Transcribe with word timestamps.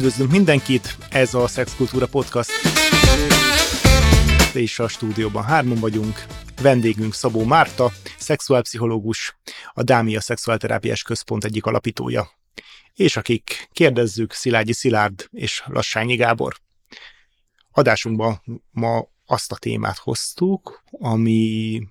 Üdvözlünk 0.00 0.30
mindenkit, 0.30 0.96
ez 1.10 1.34
a 1.34 1.46
Szexkultúra 1.46 2.06
Podcast. 2.06 2.50
És 4.54 4.78
a 4.78 4.88
stúdióban 4.88 5.42
hárman 5.42 5.78
vagyunk. 5.78 6.24
Vendégünk 6.62 7.14
Szabó 7.14 7.44
Márta, 7.44 7.90
szexuálpszichológus, 8.18 9.36
a 9.72 9.82
Dámia 9.82 10.20
Szexuálterápiás 10.20 11.02
Központ 11.02 11.44
egyik 11.44 11.66
alapítója. 11.66 12.30
És 12.94 13.16
akik 13.16 13.68
kérdezzük, 13.72 14.32
Szilágyi 14.32 14.72
Szilárd 14.72 15.26
és 15.30 15.62
Lassányi 15.66 16.14
Gábor. 16.16 16.56
Adásunkban 17.70 18.42
ma 18.70 19.04
azt 19.26 19.52
a 19.52 19.56
témát 19.56 19.98
hoztuk, 19.98 20.84
ami 20.90 21.82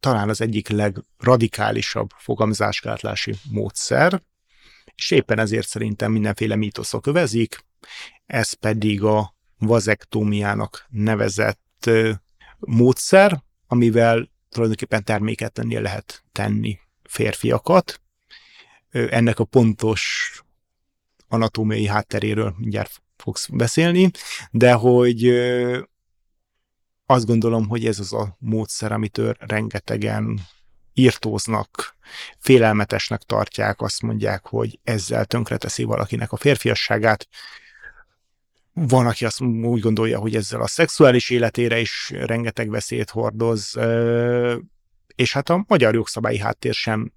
talán 0.00 0.28
az 0.28 0.40
egyik 0.40 0.68
legradikálisabb 0.68 2.08
fogamzásgátlási 2.16 3.34
módszer, 3.50 4.22
és 4.96 5.10
éppen 5.10 5.38
ezért 5.38 5.68
szerintem 5.68 6.12
mindenféle 6.12 6.56
mítoszok 6.56 7.06
övezik, 7.06 7.64
ez 8.26 8.52
pedig 8.52 9.02
a 9.02 9.34
vazektómiának 9.58 10.86
nevezett 10.88 11.90
módszer, 12.58 13.42
amivel 13.66 14.30
tulajdonképpen 14.48 15.04
terméketlennél 15.04 15.80
lehet 15.80 16.24
tenni 16.32 16.78
férfiakat. 17.02 18.00
Ennek 18.90 19.38
a 19.38 19.44
pontos 19.44 20.32
anatómiai 21.28 21.86
hátteréről 21.86 22.54
mindjárt 22.56 23.02
fogsz 23.16 23.48
beszélni, 23.48 24.10
de 24.50 24.72
hogy 24.72 25.28
azt 27.06 27.26
gondolom, 27.26 27.68
hogy 27.68 27.86
ez 27.86 27.98
az 27.98 28.12
a 28.12 28.36
módszer, 28.38 28.92
amitől 28.92 29.36
rengetegen 29.38 30.40
írtóznak, 30.94 31.96
félelmetesnek 32.38 33.22
tartják, 33.22 33.80
azt 33.80 34.02
mondják, 34.02 34.46
hogy 34.46 34.78
ezzel 34.84 35.24
tönkreteszi 35.24 35.82
valakinek 35.82 36.32
a 36.32 36.36
férfiasságát. 36.36 37.28
Van, 38.72 39.06
aki 39.06 39.24
azt 39.24 39.40
úgy 39.40 39.80
gondolja, 39.80 40.18
hogy 40.18 40.36
ezzel 40.36 40.60
a 40.60 40.66
szexuális 40.66 41.30
életére 41.30 41.78
is 41.78 42.10
rengeteg 42.14 42.70
veszélyt 42.70 43.10
hordoz, 43.10 43.78
és 45.14 45.32
hát 45.32 45.48
a 45.48 45.64
magyar 45.68 45.94
jogszabályi 45.94 46.38
háttér 46.38 46.74
sem 46.74 47.12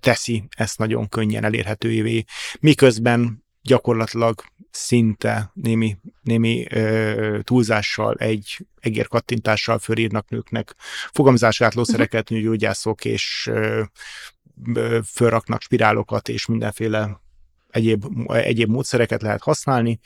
teszi 0.00 0.44
ezt 0.56 0.78
nagyon 0.78 1.08
könnyen 1.08 1.44
elérhetővé, 1.44 2.24
miközben 2.60 3.44
gyakorlatilag 3.62 4.42
szinte 4.70 5.50
némi, 5.54 5.96
némi 6.22 6.66
ö, 6.70 7.38
túlzással, 7.42 8.14
egy 8.14 8.66
egér 8.80 9.08
kattintással 9.08 9.78
fölírnak 9.78 10.28
nőknek 10.28 10.74
fogamzásgátlószereket, 11.12 12.22
uh-huh. 12.22 12.38
nőgyógyászok, 12.38 13.04
és 13.04 13.48
ö, 13.50 13.82
ö, 14.74 14.98
fölraknak 15.04 15.62
spirálokat, 15.62 16.28
és 16.28 16.46
mindenféle 16.46 17.20
egyéb, 17.70 18.04
egyéb 18.26 18.70
módszereket 18.70 19.22
lehet 19.22 19.42
használni. 19.42 20.00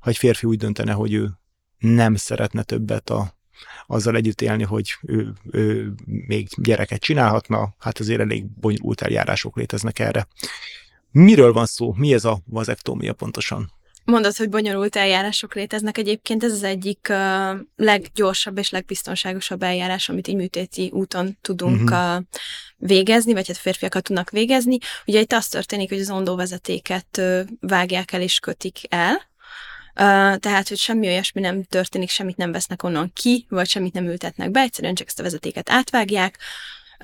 Ha 0.00 0.10
egy 0.10 0.16
férfi 0.16 0.46
úgy 0.46 0.58
döntene, 0.58 0.92
hogy 0.92 1.12
ő 1.12 1.30
nem 1.78 2.14
szeretne 2.14 2.62
többet 2.62 3.10
a, 3.10 3.38
azzal 3.86 4.16
együtt 4.16 4.40
élni, 4.40 4.62
hogy 4.62 4.96
ő, 5.02 5.32
ő 5.50 5.92
még 6.04 6.48
gyereket 6.56 7.00
csinálhatna, 7.00 7.74
hát 7.78 7.98
azért 7.98 8.20
elég 8.20 8.46
bonyolult 8.46 9.00
eljárások 9.00 9.56
léteznek 9.56 9.98
erre. 9.98 10.26
Miről 11.10 11.52
van 11.52 11.66
szó? 11.66 11.92
Mi 11.92 12.12
ez 12.12 12.24
a 12.24 12.40
vazektómia 12.46 13.12
pontosan? 13.12 13.72
Mondod, 14.04 14.36
hogy 14.36 14.48
bonyolult 14.48 14.96
eljárások 14.96 15.54
léteznek. 15.54 15.98
Egyébként 15.98 16.44
ez 16.44 16.52
az 16.52 16.62
egyik 16.62 17.06
uh, 17.10 17.58
leggyorsabb 17.76 18.58
és 18.58 18.70
legbiztonságosabb 18.70 19.62
eljárás, 19.62 20.08
amit 20.08 20.28
így 20.28 20.34
műtéti 20.34 20.90
úton 20.92 21.38
tudunk 21.40 21.90
uh-huh. 21.90 22.16
uh, 22.16 22.22
végezni, 22.76 23.32
vagy 23.32 23.46
hát 23.46 23.56
férfiakat 23.56 24.02
tudnak 24.02 24.30
végezni. 24.30 24.78
Ugye 25.06 25.20
itt 25.20 25.32
az 25.32 25.48
történik, 25.48 25.88
hogy 25.88 26.00
az 26.00 26.10
ondóvezetéket 26.10 27.18
uh, 27.18 27.40
vágják 27.60 28.12
el 28.12 28.20
és 28.20 28.38
kötik 28.38 28.78
el, 28.88 29.28
Uh, 29.94 30.36
tehát, 30.36 30.68
hogy 30.68 30.78
semmi 30.78 31.06
olyasmi 31.06 31.40
nem 31.40 31.62
történik, 31.62 32.08
semmit 32.08 32.36
nem 32.36 32.52
vesznek 32.52 32.82
onnan 32.82 33.10
ki, 33.14 33.46
vagy 33.48 33.68
semmit 33.68 33.92
nem 33.92 34.06
ültetnek 34.06 34.50
be, 34.50 34.60
egyszerűen 34.60 34.94
csak 34.94 35.06
ezt 35.06 35.20
a 35.20 35.22
vezetéket 35.22 35.70
átvágják, 35.70 36.38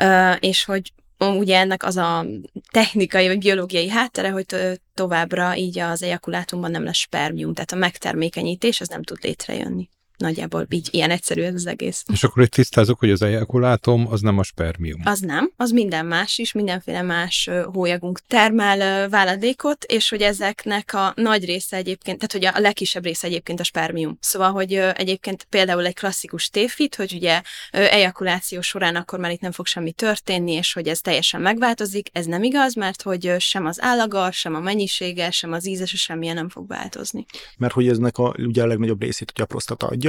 uh, 0.00 0.36
és 0.40 0.64
hogy 0.64 0.92
ugye 1.18 1.58
ennek 1.58 1.82
az 1.82 1.96
a 1.96 2.26
technikai 2.70 3.26
vagy 3.26 3.38
biológiai 3.38 3.88
háttere, 3.88 4.30
hogy 4.30 4.46
továbbra 4.94 5.56
így 5.56 5.78
az 5.78 6.02
ejakulátumban 6.02 6.70
nem 6.70 6.84
lesz 6.84 6.96
spermium, 6.96 7.54
tehát 7.54 7.72
a 7.72 7.76
megtermékenyítés 7.76 8.80
az 8.80 8.88
nem 8.88 9.02
tud 9.02 9.18
létrejönni. 9.22 9.88
Nagyjából 10.16 10.66
így 10.70 10.88
ilyen 10.90 11.10
egyszerű 11.10 11.42
ez 11.42 11.54
az 11.54 11.66
egész. 11.66 12.04
És 12.12 12.24
akkor 12.24 12.42
itt 12.42 12.50
tisztázok, 12.50 12.98
hogy 12.98 13.10
az 13.10 13.22
ejakulátum 13.22 14.06
az 14.10 14.20
nem 14.20 14.38
a 14.38 14.42
spermium. 14.42 15.00
Az 15.04 15.20
nem, 15.20 15.52
az 15.56 15.70
minden 15.70 16.06
más 16.06 16.38
is, 16.38 16.52
mindenféle 16.52 17.02
más 17.02 17.50
hólyagunk 17.72 18.20
termel 18.26 19.08
váladékot, 19.08 19.84
és 19.84 20.08
hogy 20.08 20.22
ezeknek 20.22 20.94
a 20.94 21.12
nagy 21.16 21.44
része 21.44 21.76
egyébként, 21.76 22.18
tehát 22.18 22.32
hogy 22.32 22.60
a 22.60 22.60
legkisebb 22.60 23.04
része 23.04 23.26
egyébként 23.26 23.60
a 23.60 23.64
spermium. 23.64 24.18
Szóval, 24.20 24.52
hogy 24.52 24.72
egyébként 24.74 25.46
például 25.50 25.86
egy 25.86 25.94
klasszikus 25.94 26.48
téfit, 26.48 26.94
hogy 26.94 27.12
ugye 27.14 27.42
ejakuláció 27.70 28.60
során 28.60 28.96
akkor 28.96 29.18
már 29.18 29.30
itt 29.30 29.40
nem 29.40 29.52
fog 29.52 29.66
semmi 29.66 29.92
történni, 29.92 30.52
és 30.52 30.72
hogy 30.72 30.88
ez 30.88 31.00
teljesen 31.00 31.40
megváltozik, 31.40 32.08
ez 32.12 32.26
nem 32.26 32.42
igaz, 32.42 32.74
mert 32.74 33.02
hogy 33.02 33.34
sem 33.38 33.66
az 33.66 33.82
állaga, 33.82 34.30
sem 34.30 34.54
a 34.54 34.60
mennyisége, 34.60 35.30
sem 35.30 35.52
az 35.52 35.66
ízese, 35.66 35.96
semmilyen 35.96 36.34
nem 36.34 36.48
fog 36.48 36.68
változni. 36.68 37.26
Mert 37.56 37.72
hogy 37.72 37.88
eznek 37.88 38.18
a, 38.18 38.34
ugye 38.38 38.62
a 38.62 38.66
legnagyobb 38.66 39.00
részét 39.00 39.30
ugye 39.30 39.42
a 39.42 39.46
prostata 39.46 39.86
adja, 39.86 40.05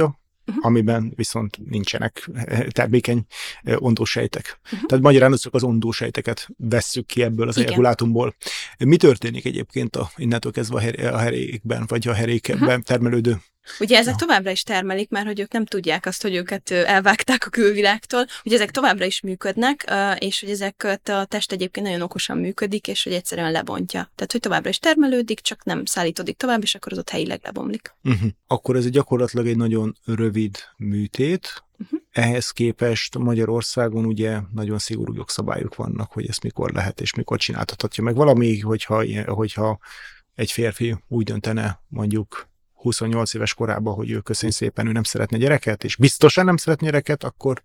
uh-huh. 0.48 0.66
amiben 0.66 1.12
viszont 1.16 1.58
nincsenek 1.70 2.28
eh, 2.34 2.66
termékeny 2.66 3.24
eh, 3.62 3.82
ondósejtek. 3.82 4.60
Uh-huh. 4.64 4.88
Tehát 4.88 5.04
magyarán 5.04 5.34
csak 5.36 5.54
az 5.54 5.62
ondósejteket 5.62 6.48
vesszük 6.56 7.06
ki 7.06 7.22
ebből 7.22 7.48
az 7.48 7.58
ejakulátumból. 7.58 8.34
Mi 8.78 8.96
történik 8.96 9.44
egyébként 9.44 9.96
a, 9.96 10.10
innentől 10.16 10.52
kezdve 10.52 10.76
a, 10.76 10.80
her- 10.80 10.98
a 10.98 11.18
herékben, 11.18 11.84
vagy 11.86 12.08
a 12.08 12.12
herékben 12.12 12.60
uh-huh. 12.62 12.82
termelődő 12.82 13.40
Ugye 13.80 13.98
ezek 13.98 14.14
továbbra 14.14 14.50
is 14.50 14.62
termelik, 14.62 15.08
mert 15.08 15.26
hogy 15.26 15.40
ők 15.40 15.52
nem 15.52 15.64
tudják 15.64 16.06
azt, 16.06 16.22
hogy 16.22 16.34
őket 16.34 16.70
elvágták 16.70 17.46
a 17.46 17.50
külvilágtól, 17.50 18.26
hogy 18.42 18.52
ezek 18.52 18.70
továbbra 18.70 19.04
is 19.04 19.20
működnek, 19.20 19.92
és 20.18 20.40
hogy 20.40 20.50
ezek 20.50 21.00
a 21.04 21.24
test 21.24 21.52
egyébként 21.52 21.86
nagyon 21.86 22.02
okosan 22.02 22.38
működik, 22.38 22.88
és 22.88 23.02
hogy 23.02 23.12
egyszerűen 23.12 23.52
lebontja. 23.52 24.10
Tehát, 24.14 24.32
hogy 24.32 24.40
továbbra 24.40 24.68
is 24.68 24.78
termelődik, 24.78 25.40
csak 25.40 25.64
nem 25.64 25.84
szállítódik 25.84 26.36
tovább, 26.36 26.62
és 26.62 26.74
akkor 26.74 26.92
az 26.92 26.98
ott 26.98 27.10
helyileg 27.10 27.40
lebomlik. 27.42 27.94
Uh-huh. 28.02 28.30
Akkor 28.46 28.76
ez 28.76 28.90
gyakorlatilag 28.90 29.46
egy 29.46 29.56
nagyon 29.56 29.96
rövid 30.04 30.56
műtét, 30.76 31.62
Uh-huh. 31.80 32.00
Ehhez 32.12 32.50
képest 32.50 33.18
Magyarországon 33.18 34.04
ugye 34.04 34.40
nagyon 34.54 34.78
szigorú 34.78 35.14
jogszabályok 35.14 35.74
vannak, 35.74 36.12
hogy 36.12 36.28
ezt 36.28 36.42
mikor 36.42 36.72
lehet 36.72 37.00
és 37.00 37.14
mikor 37.14 37.38
csináltathatja 37.38 38.04
meg 38.04 38.14
valami, 38.14 38.60
hogyha, 38.60 39.04
hogyha 39.26 39.78
egy 40.34 40.52
férfi 40.52 40.96
úgy 41.08 41.24
döntene 41.24 41.80
mondjuk 41.88 42.48
28 42.78 43.34
éves 43.34 43.54
korában, 43.54 43.94
hogy 43.94 44.10
ő 44.10 44.18
köszönj 44.18 44.52
szépen, 44.52 44.86
ő 44.86 44.92
nem 44.92 45.02
szeretne 45.02 45.38
gyereket, 45.38 45.84
és 45.84 45.96
biztosan 45.96 46.44
nem 46.44 46.56
szeretne 46.56 46.86
gyereket, 46.86 47.24
akkor, 47.24 47.62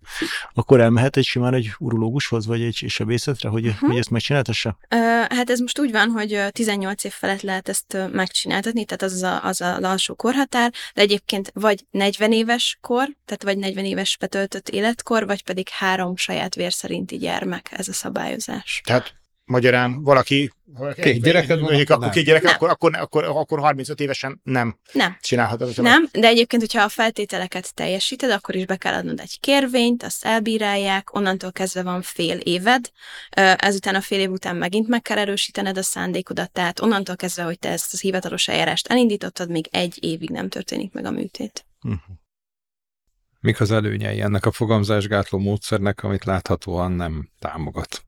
akkor 0.52 0.80
elmehet 0.80 1.16
egy 1.16 1.24
simán 1.24 1.54
egy 1.54 1.70
urológushoz, 1.78 2.46
vagy 2.46 2.62
egy 2.62 2.84
sebészetre, 2.88 3.48
hogy, 3.48 3.66
uh-huh. 3.66 3.88
hogy 3.88 3.98
ezt 3.98 4.10
megcsináltassa? 4.10 4.78
Uh, 4.90 4.98
hát 5.28 5.50
ez 5.50 5.58
most 5.58 5.78
úgy 5.78 5.92
van, 5.92 6.10
hogy 6.10 6.42
18 6.50 7.04
év 7.04 7.12
felett 7.12 7.42
lehet 7.42 7.68
ezt 7.68 7.96
megcsináltatni, 8.12 8.84
tehát 8.84 9.02
az 9.02 9.22
a, 9.22 9.44
az 9.44 9.60
a 9.60 9.76
alsó 9.76 10.14
korhatár, 10.14 10.72
de 10.94 11.02
egyébként 11.02 11.50
vagy 11.54 11.86
40 11.90 12.32
éves 12.32 12.78
kor, 12.80 13.08
tehát 13.24 13.42
vagy 13.42 13.58
40 13.58 13.84
éves 13.84 14.16
betöltött 14.16 14.68
életkor, 14.68 15.26
vagy 15.26 15.44
pedig 15.44 15.68
három 15.68 16.16
saját 16.16 16.54
vér 16.54 16.72
szerinti 16.72 17.16
gyermek 17.16 17.68
ez 17.72 17.88
a 17.88 17.92
szabályozás. 17.92 18.80
Tehát 18.84 19.14
Magyarán 19.44 20.02
valaki, 20.02 20.50
két 20.94 21.22
gyereked 21.22 21.60
van, 21.60 21.74
akkor, 21.74 21.90
akkor 21.90 22.10
két 22.10 22.24
gyerek, 22.24 22.44
akkor, 22.44 22.70
akkor, 22.70 22.96
akkor, 22.96 23.24
akkor 23.24 23.58
35 23.58 24.00
évesen 24.00 24.40
nem, 24.42 24.78
nem. 24.92 25.16
csinálhatod. 25.20 25.82
Nem, 25.82 26.08
de 26.12 26.26
egyébként, 26.26 26.62
hogyha 26.62 26.82
a 26.82 26.88
feltételeket 26.88 27.74
teljesíted, 27.74 28.30
akkor 28.30 28.54
is 28.54 28.66
be 28.66 28.76
kell 28.76 28.94
adnod 28.94 29.20
egy 29.20 29.40
kérvényt, 29.40 30.02
azt 30.02 30.24
elbírálják, 30.24 31.14
onnantól 31.14 31.52
kezdve 31.52 31.82
van 31.82 32.02
fél 32.02 32.38
éved, 32.38 32.90
ezután 33.56 33.94
a 33.94 34.00
fél 34.00 34.20
év 34.20 34.30
után 34.30 34.56
megint 34.56 34.88
meg 34.88 35.02
kell 35.02 35.18
erősítened 35.18 35.78
a 35.78 35.82
szándékodat, 35.82 36.52
tehát 36.52 36.80
onnantól 36.80 37.16
kezdve, 37.16 37.42
hogy 37.42 37.58
te 37.58 37.68
ezt 37.68 37.92
az 37.92 38.00
hivatalos 38.00 38.48
eljárást 38.48 38.86
elindítottad, 38.86 39.50
még 39.50 39.68
egy 39.70 40.04
évig 40.04 40.30
nem 40.30 40.48
történik 40.48 40.92
meg 40.92 41.04
a 41.04 41.10
műtét. 41.10 41.66
Uh-huh. 41.82 42.16
Mik 43.44 43.60
az 43.60 43.70
előnyei 43.70 44.20
ennek 44.20 44.46
a 44.46 44.50
fogamzásgátló 44.50 45.38
módszernek, 45.38 46.02
amit 46.02 46.24
láthatóan 46.24 46.92
nem 46.92 47.28
támogat 47.38 48.04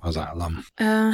az 0.00 0.16
állam? 0.16 0.64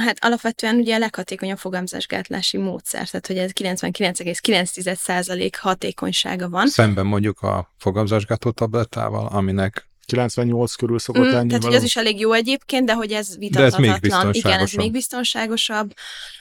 Hát 0.05 0.17
alapvetően 0.19 0.75
ugye 0.75 0.95
a 0.95 0.99
leghatékonyabb 0.99 1.57
fogamzásgátlási 1.57 2.57
módszer, 2.57 3.09
tehát 3.09 3.27
hogy 3.27 3.37
ez 3.37 3.51
99,9% 3.53 5.51
hatékonysága 5.59 6.49
van. 6.49 6.67
Szemben 6.67 7.05
mondjuk 7.05 7.41
a 7.41 7.73
fogamzásgátló 7.77 8.51
tablettával, 8.51 9.27
aminek 9.27 9.89
98 10.05 10.75
körül 10.75 10.99
szokott 10.99 11.25
mm, 11.25 11.31
lenni. 11.31 11.47
Tehát, 11.47 11.63
hogy 11.63 11.75
az 11.75 11.83
is 11.83 11.95
elég 11.95 12.19
jó 12.19 12.31
egyébként, 12.31 12.85
de 12.85 12.93
hogy 12.93 13.11
ez 13.11 13.37
vitathatatlan. 13.37 14.33
Igen, 14.33 14.59
ez 14.59 14.71
még 14.71 14.91
biztonságosabb. 14.91 15.93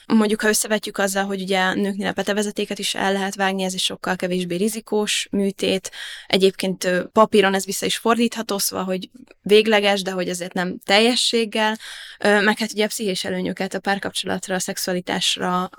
Mondjuk, 0.07 0.41
ha 0.41 0.49
összevetjük 0.49 0.99
azzal, 0.99 1.25
hogy 1.25 1.43
ugye 1.43 1.75
nőknél 1.75 2.09
a 2.09 2.13
petevezetéket 2.13 2.79
is 2.79 2.95
el 2.95 3.13
lehet 3.13 3.35
vágni, 3.35 3.63
ez 3.63 3.75
is 3.75 3.85
sokkal 3.85 4.17
kevésbé 4.17 4.57
rizikós 4.57 5.29
műtét. 5.31 5.91
Egyébként 6.27 7.09
papíron 7.13 7.55
ez 7.55 7.65
vissza 7.65 7.87
is 7.87 7.97
fordítható, 7.97 8.59
szóval, 8.59 8.85
hogy 8.85 9.11
végleges, 9.43 10.03
de 10.03 10.11
hogy 10.11 10.29
azért 10.29 10.53
nem 10.53 10.79
teljességgel. 10.85 11.79
Meg 12.19 12.59
hát 12.59 12.73
ugye 12.73 12.85
a 12.85 12.89
pszichés 12.89 13.25
előnyöket 13.25 13.75
a 13.75 13.81
párkapcsolatra, 13.81 14.55
a 14.55 14.59
szexualitásra 14.59 15.71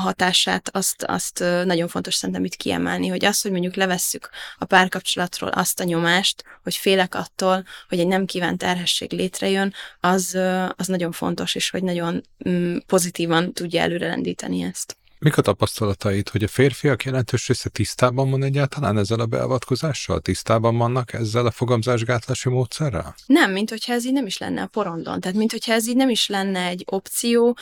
hatását, 0.00 0.68
azt, 0.72 1.02
azt 1.02 1.38
nagyon 1.64 1.88
fontos 1.88 2.14
szerintem 2.14 2.44
itt 2.44 2.54
kiemelni, 2.54 3.08
hogy 3.08 3.24
az, 3.24 3.40
hogy 3.40 3.50
mondjuk 3.50 3.74
levesszük 3.74 4.30
a 4.58 4.64
párkapcsolatról 4.64 5.50
azt 5.50 5.80
a 5.80 5.84
nyomást, 5.84 6.44
hogy 6.62 6.74
félek 6.74 7.14
attól, 7.14 7.64
hogy 7.88 8.00
egy 8.00 8.06
nem 8.06 8.24
kívánt 8.24 8.58
terhesség 8.58 9.12
létrejön, 9.12 9.74
az, 10.00 10.38
az 10.76 10.86
nagyon 10.86 11.12
fontos, 11.12 11.54
és 11.54 11.70
hogy 11.70 11.82
nagyon 11.82 12.22
mm, 12.48 12.76
pozitívan 12.86 13.52
tudja 13.52 13.80
előrelendíteni 13.80 14.62
ezt. 14.62 14.97
Mik 15.20 15.36
a 15.36 15.42
tapasztalataid, 15.42 16.28
hogy 16.28 16.42
a 16.42 16.48
férfiak 16.48 17.04
jelentős 17.04 17.48
része 17.48 17.68
tisztában 17.68 18.30
van 18.30 18.42
egyáltalán 18.42 18.98
ezzel 18.98 19.20
a 19.20 19.26
beavatkozással? 19.26 20.20
Tisztában 20.20 20.76
vannak 20.76 21.12
ezzel 21.12 21.46
a 21.46 21.50
fogamzásgátlási 21.50 22.48
módszerrel? 22.48 23.14
Nem, 23.26 23.52
mint 23.52 23.70
hogyha 23.70 23.92
ez 23.92 24.06
így 24.06 24.12
nem 24.12 24.26
is 24.26 24.38
lenne 24.38 24.62
a 24.62 24.66
porondon. 24.66 25.20
Tehát, 25.20 25.36
mint 25.36 25.50
hogyha 25.50 25.72
ez 25.72 25.88
így 25.88 25.96
nem 25.96 26.08
is 26.08 26.28
lenne 26.28 26.66
egy 26.66 26.84
opció. 26.86 27.56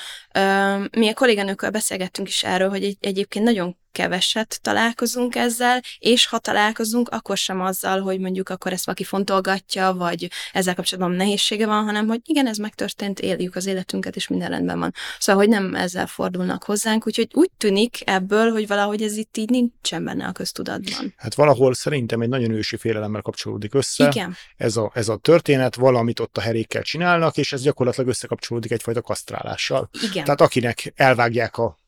Mi 0.90 1.08
a 1.08 1.14
kolléganőkkel 1.14 1.70
beszélgettünk 1.70 2.28
is 2.28 2.42
erről, 2.42 2.68
hogy 2.68 2.84
egy, 2.84 2.96
egyébként 3.00 3.44
nagyon 3.44 3.76
keveset 3.96 4.58
találkozunk 4.62 5.34
ezzel, 5.34 5.80
és 5.98 6.26
ha 6.26 6.38
találkozunk, 6.38 7.08
akkor 7.08 7.36
sem 7.36 7.60
azzal, 7.60 8.00
hogy 8.00 8.20
mondjuk 8.20 8.48
akkor 8.48 8.72
ezt 8.72 8.84
valaki 8.84 9.04
fontolgatja, 9.04 9.92
vagy 9.92 10.30
ezzel 10.52 10.74
kapcsolatban 10.74 11.16
nehézsége 11.16 11.66
van, 11.66 11.84
hanem 11.84 12.06
hogy 12.06 12.20
igen, 12.24 12.46
ez 12.46 12.56
megtörtént, 12.56 13.20
éljük 13.20 13.56
az 13.56 13.66
életünket, 13.66 14.16
és 14.16 14.28
minden 14.28 14.48
rendben 14.48 14.78
van. 14.78 14.94
Szóval, 15.18 15.42
hogy 15.42 15.52
nem 15.52 15.74
ezzel 15.74 16.06
fordulnak 16.06 16.64
hozzánk, 16.64 17.06
úgyhogy 17.06 17.28
úgy 17.32 17.50
tűnik 17.56 17.98
ebből, 18.04 18.50
hogy 18.50 18.66
valahogy 18.66 19.02
ez 19.02 19.16
itt 19.16 19.36
így 19.36 19.50
nincsen 19.50 20.04
benne 20.04 20.26
a 20.26 20.32
köztudatban. 20.32 21.14
Hát 21.16 21.34
valahol 21.34 21.74
szerintem 21.74 22.20
egy 22.20 22.28
nagyon 22.28 22.50
ősi 22.50 22.76
félelemmel 22.76 23.22
kapcsolódik 23.22 23.74
össze. 23.74 24.06
Igen. 24.06 24.36
Ez 24.56 24.76
a, 24.76 24.90
ez 24.94 25.08
a 25.08 25.16
történet, 25.16 25.74
valamit 25.74 26.20
ott 26.20 26.36
a 26.36 26.40
herékkel 26.40 26.82
csinálnak, 26.82 27.36
és 27.36 27.52
ez 27.52 27.62
gyakorlatilag 27.62 28.08
összekapcsolódik 28.08 28.70
egyfajta 28.70 29.00
kasztrálással. 29.00 29.88
Igen. 30.02 30.24
Tehát 30.24 30.40
akinek 30.40 30.92
elvágják 30.96 31.56
a 31.56 31.78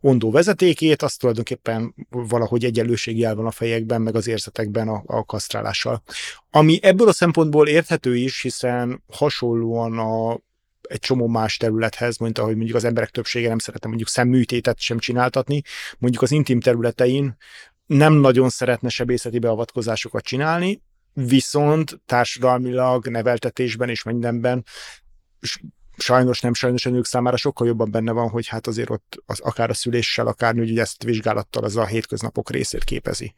ondó 0.00 0.30
vezetékét, 0.30 1.02
az 1.02 1.14
tulajdonképpen 1.14 1.94
valahogy 2.10 2.64
egyenlőségjel 2.64 3.34
van 3.34 3.46
a 3.46 3.50
fejekben, 3.50 4.02
meg 4.02 4.14
az 4.14 4.26
érzetekben 4.26 4.88
a, 4.88 5.02
a 5.06 5.24
kasztrálással. 5.24 6.02
Ami 6.50 6.78
ebből 6.82 7.08
a 7.08 7.12
szempontból 7.12 7.68
érthető 7.68 8.16
is, 8.16 8.42
hiszen 8.42 9.02
hasonlóan 9.08 9.98
a 9.98 10.40
egy 10.88 10.98
csomó 10.98 11.26
más 11.26 11.56
területhez, 11.56 12.16
mint 12.16 12.38
ahogy 12.38 12.56
mondjuk 12.56 12.76
az 12.76 12.84
emberek 12.84 13.10
többsége 13.10 13.48
nem 13.48 13.58
szeretne 13.58 13.88
mondjuk 13.88 14.08
szemműtétet 14.08 14.80
sem 14.80 14.98
csináltatni, 14.98 15.62
mondjuk 15.98 16.22
az 16.22 16.30
intim 16.30 16.60
területein 16.60 17.36
nem 17.86 18.12
nagyon 18.12 18.48
szeretne 18.48 18.88
sebészeti 18.88 19.38
beavatkozásokat 19.38 20.24
csinálni, 20.24 20.82
viszont 21.12 22.00
társadalmilag, 22.06 23.06
neveltetésben 23.06 23.88
és 23.88 24.02
mindenben 24.02 24.64
sajnos 26.00 26.40
nem 26.40 26.54
sajnos 26.54 26.86
a 26.86 26.90
nők 26.90 27.04
számára 27.04 27.36
sokkal 27.36 27.66
jobban 27.66 27.90
benne 27.90 28.12
van, 28.12 28.28
hogy 28.28 28.46
hát 28.46 28.66
azért 28.66 28.90
ott 28.90 29.22
az, 29.26 29.40
akár 29.40 29.70
a 29.70 29.74
szüléssel, 29.74 30.26
akár 30.26 30.56
ezt 30.58 31.02
vizsgálattal 31.02 31.64
az 31.64 31.76
a 31.76 31.86
hétköznapok 31.86 32.50
részét 32.50 32.84
képezi. 32.84 33.34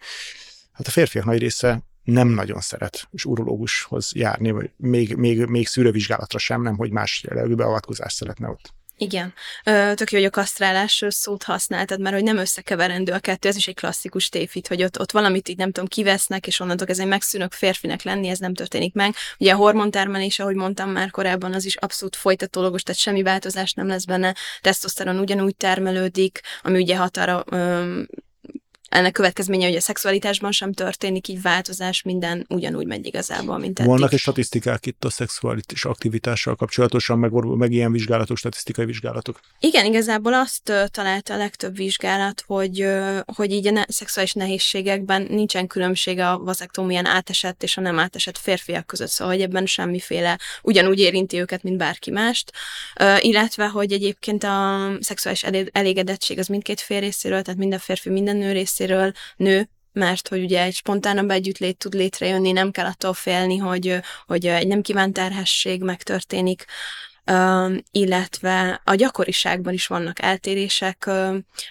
Hát 0.73 0.87
a 0.87 0.91
férfiak 0.91 1.25
nagy 1.25 1.39
része 1.39 1.83
nem 2.03 2.29
nagyon 2.29 2.61
szeret 2.61 3.09
és 3.11 3.25
urológushoz 3.25 4.13
járni, 4.15 4.51
vagy 4.51 4.71
még, 4.77 5.15
még, 5.15 5.45
még 5.45 5.67
szűrővizsgálatra 5.67 6.39
sem, 6.39 6.63
nem, 6.63 6.77
hogy 6.77 6.91
más 6.91 7.25
jellegű 7.29 7.55
beavatkozást 7.55 8.17
szeretne 8.17 8.49
ott. 8.49 8.75
Igen. 9.03 9.35
Ö, 9.65 9.93
tök 9.95 10.13
jó, 10.13 10.19
hogy 10.19 10.27
a 10.27 10.31
kasztrálás 10.31 11.05
szót 11.09 11.43
használtad, 11.43 12.01
mert 12.01 12.15
hogy 12.15 12.25
nem 12.25 12.37
összekeverendő 12.37 13.13
a 13.13 13.19
kettő, 13.19 13.49
ez 13.49 13.57
is 13.57 13.69
egy 13.69 13.75
klasszikus 13.75 14.29
tévhit, 14.29 14.69
hogy 14.69 14.83
ott, 14.83 15.01
ott 15.01 15.13
valamit 15.13 15.49
így 15.49 15.57
nem 15.57 15.73
tudom, 15.73 15.89
kivesznek, 15.89 16.47
és 16.47 16.61
onnantól 16.61 16.87
egy 16.87 17.07
megszűnök 17.07 17.53
férfinek 17.53 18.03
lenni, 18.03 18.29
ez 18.29 18.39
nem 18.39 18.55
történik 18.55 18.95
meg. 18.95 19.15
Ugye 19.39 19.53
a 19.53 19.57
hormontermelés, 19.57 20.39
ahogy 20.39 20.55
mondtam 20.55 20.91
már 20.91 21.11
korábban, 21.11 21.53
az 21.53 21.65
is 21.65 21.77
abszolút 21.77 22.17
folytatólagos, 22.17 22.83
tehát 22.83 23.01
semmi 23.01 23.23
változás 23.23 23.73
nem 23.73 23.87
lesz 23.87 24.05
benne. 24.05 24.35
Tesztoszteron 24.61 25.19
ugyanúgy 25.19 25.57
termelődik, 25.57 26.41
ami 26.63 26.81
ugye 26.81 26.97
hat 26.97 27.17
arra, 27.17 27.45
ennek 28.93 29.13
következménye, 29.13 29.67
hogy 29.67 29.77
a 29.77 29.81
szexualitásban 29.81 30.53
sem 30.53 30.73
történik 30.73 31.29
így 31.29 31.43
változás, 31.43 32.03
minden 32.03 32.47
ugyanúgy 32.49 32.87
megy 32.87 33.07
igazából, 33.07 33.59
mint 33.59 33.79
eddig. 33.79 33.91
Vannak 33.91 34.13
egy 34.13 34.19
statisztikák 34.19 34.87
itt 34.87 35.05
a 35.05 35.11
szexuális 35.11 35.85
aktivitással 35.85 36.57
kapcsolatosan, 36.57 37.19
meg, 37.19 37.31
meg 37.33 37.73
ilyen 37.73 37.93
vizsgálatok, 37.93 38.37
statisztikai 38.37 38.85
vizsgálatok? 38.85 39.41
Igen, 39.61 39.85
igazából 39.85 40.35
azt 40.35 40.73
találta 40.91 41.35
a 41.35 41.37
legtöbb 41.37 41.77
vizsgálat, 41.77 42.43
hogy, 42.47 42.87
hogy 43.35 43.53
így 43.53 43.67
a 43.67 43.71
ne- 43.71 43.85
szexuális 43.89 44.33
nehézségekben 44.33 45.27
nincsen 45.31 45.67
különbség 45.67 46.19
a 46.19 46.39
vazektómián 46.39 47.07
átesett 47.07 47.63
és 47.63 47.77
a 47.77 47.81
nem 47.81 47.99
átesett 47.99 48.39
férfiak 48.39 48.87
között, 48.87 49.09
szóval 49.09 49.35
hogy 49.35 49.43
ebben 49.43 49.67
semmiféle 49.67 50.39
ugyanúgy 50.63 50.99
érinti 50.99 51.39
őket, 51.39 51.63
mint 51.63 51.77
bárki 51.77 52.11
mást, 52.11 52.53
illetve, 53.19 53.67
hogy 53.67 53.93
egyébként 53.93 54.45
a 54.45 54.89
szexuális 55.01 55.43
elégedettség 55.73 56.39
az 56.39 56.47
mindkét 56.47 56.81
fél 56.81 57.01
részéről, 57.01 57.43
tehát 57.43 57.59
minden 57.59 57.79
férfi, 57.79 58.11
minden 58.11 58.37
nő 58.37 58.53
részéről, 58.53 58.82
részéről 58.83 59.13
nő, 59.37 59.69
mert 59.93 60.29
hogy 60.29 60.43
ugye 60.43 60.63
egy 60.63 60.75
spontánabb 60.75 61.31
együttlét 61.31 61.77
tud 61.77 61.95
létrejönni, 61.95 62.53
nem 62.53 62.71
kell 62.71 62.87
attól 62.87 63.15
félni, 63.15 63.57
hogy, 63.57 64.01
hogy 64.27 64.47
egy 64.47 64.67
nem 64.67 64.83
kívánt 64.83 65.13
terhesség 65.13 65.83
megtörténik, 65.83 66.65
illetve 67.91 68.81
a 68.85 68.95
gyakoriságban 68.95 69.73
is 69.73 69.87
vannak 69.87 70.23
eltérések. 70.23 71.05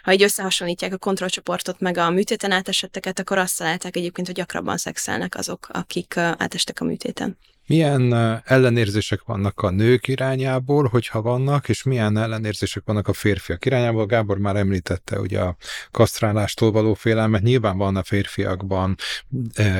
Ha 0.03 0.11
így 0.11 0.23
összehasonlítják 0.23 0.93
a 0.93 0.97
kontrollcsoportot 0.97 1.79
meg 1.79 1.97
a 1.97 2.09
műtéten 2.09 2.51
átesetteket, 2.51 3.19
akkor 3.19 3.37
azt 3.37 3.57
találták 3.57 3.95
egyébként, 3.95 4.27
hogy 4.27 4.35
gyakrabban 4.35 4.77
szexelnek 4.77 5.35
azok, 5.35 5.67
akik 5.71 6.17
átestek 6.17 6.81
a 6.81 6.83
műtéten. 6.85 7.37
Milyen 7.71 8.13
ellenérzések 8.45 9.21
vannak 9.25 9.61
a 9.61 9.69
nők 9.69 10.07
irányából, 10.07 10.87
hogyha 10.87 11.21
vannak, 11.21 11.69
és 11.69 11.83
milyen 11.83 12.17
ellenérzések 12.17 12.83
vannak 12.85 13.07
a 13.07 13.13
férfiak 13.13 13.65
irányából? 13.65 14.05
Gábor 14.05 14.37
már 14.37 14.55
említette 14.55 15.19
ugye 15.19 15.39
a 15.39 15.55
kasztrálástól 15.91 16.71
való 16.71 16.93
félelmet. 16.93 17.41
Nyilván 17.41 17.77
van 17.77 17.95
a 17.95 18.03
férfiakban 18.03 18.95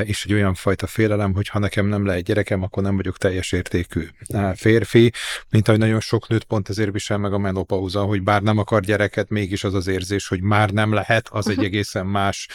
is 0.04 0.26
egy 0.26 0.34
olyan 0.34 0.54
fajta 0.54 0.88
félelem, 0.88 1.34
hogy 1.34 1.48
ha 1.48 1.60
nekem 1.60 1.86
nem 1.86 2.06
lehet 2.06 2.24
gyerekem, 2.24 2.64
akkor 2.64 2.84
nem 2.84 2.96
vagyok 2.96 3.18
teljes 3.18 3.52
értékű 3.52 4.08
férfi, 4.56 5.12
mint 5.50 5.68
ahogy 5.68 5.80
nagyon 5.80 6.00
sok 6.00 6.28
nőt 6.28 6.44
pont 6.44 6.70
ezért 6.70 6.92
visel 6.92 7.18
meg 7.18 7.34
a 7.34 7.38
menopauza, 7.38 8.02
hogy 8.02 8.22
bár 8.22 8.42
nem 8.42 8.58
akar 8.58 8.82
gyereket, 8.82 9.30
mégis 9.30 9.64
az 9.64 9.74
az 9.74 9.88
érzés, 9.88 10.28
hogy 10.28 10.42
már 10.42 10.70
nem 10.70 10.94
lehet, 10.94 11.28
az 11.32 11.50
egy 11.50 11.64
egészen 11.64 12.06
más 12.06 12.48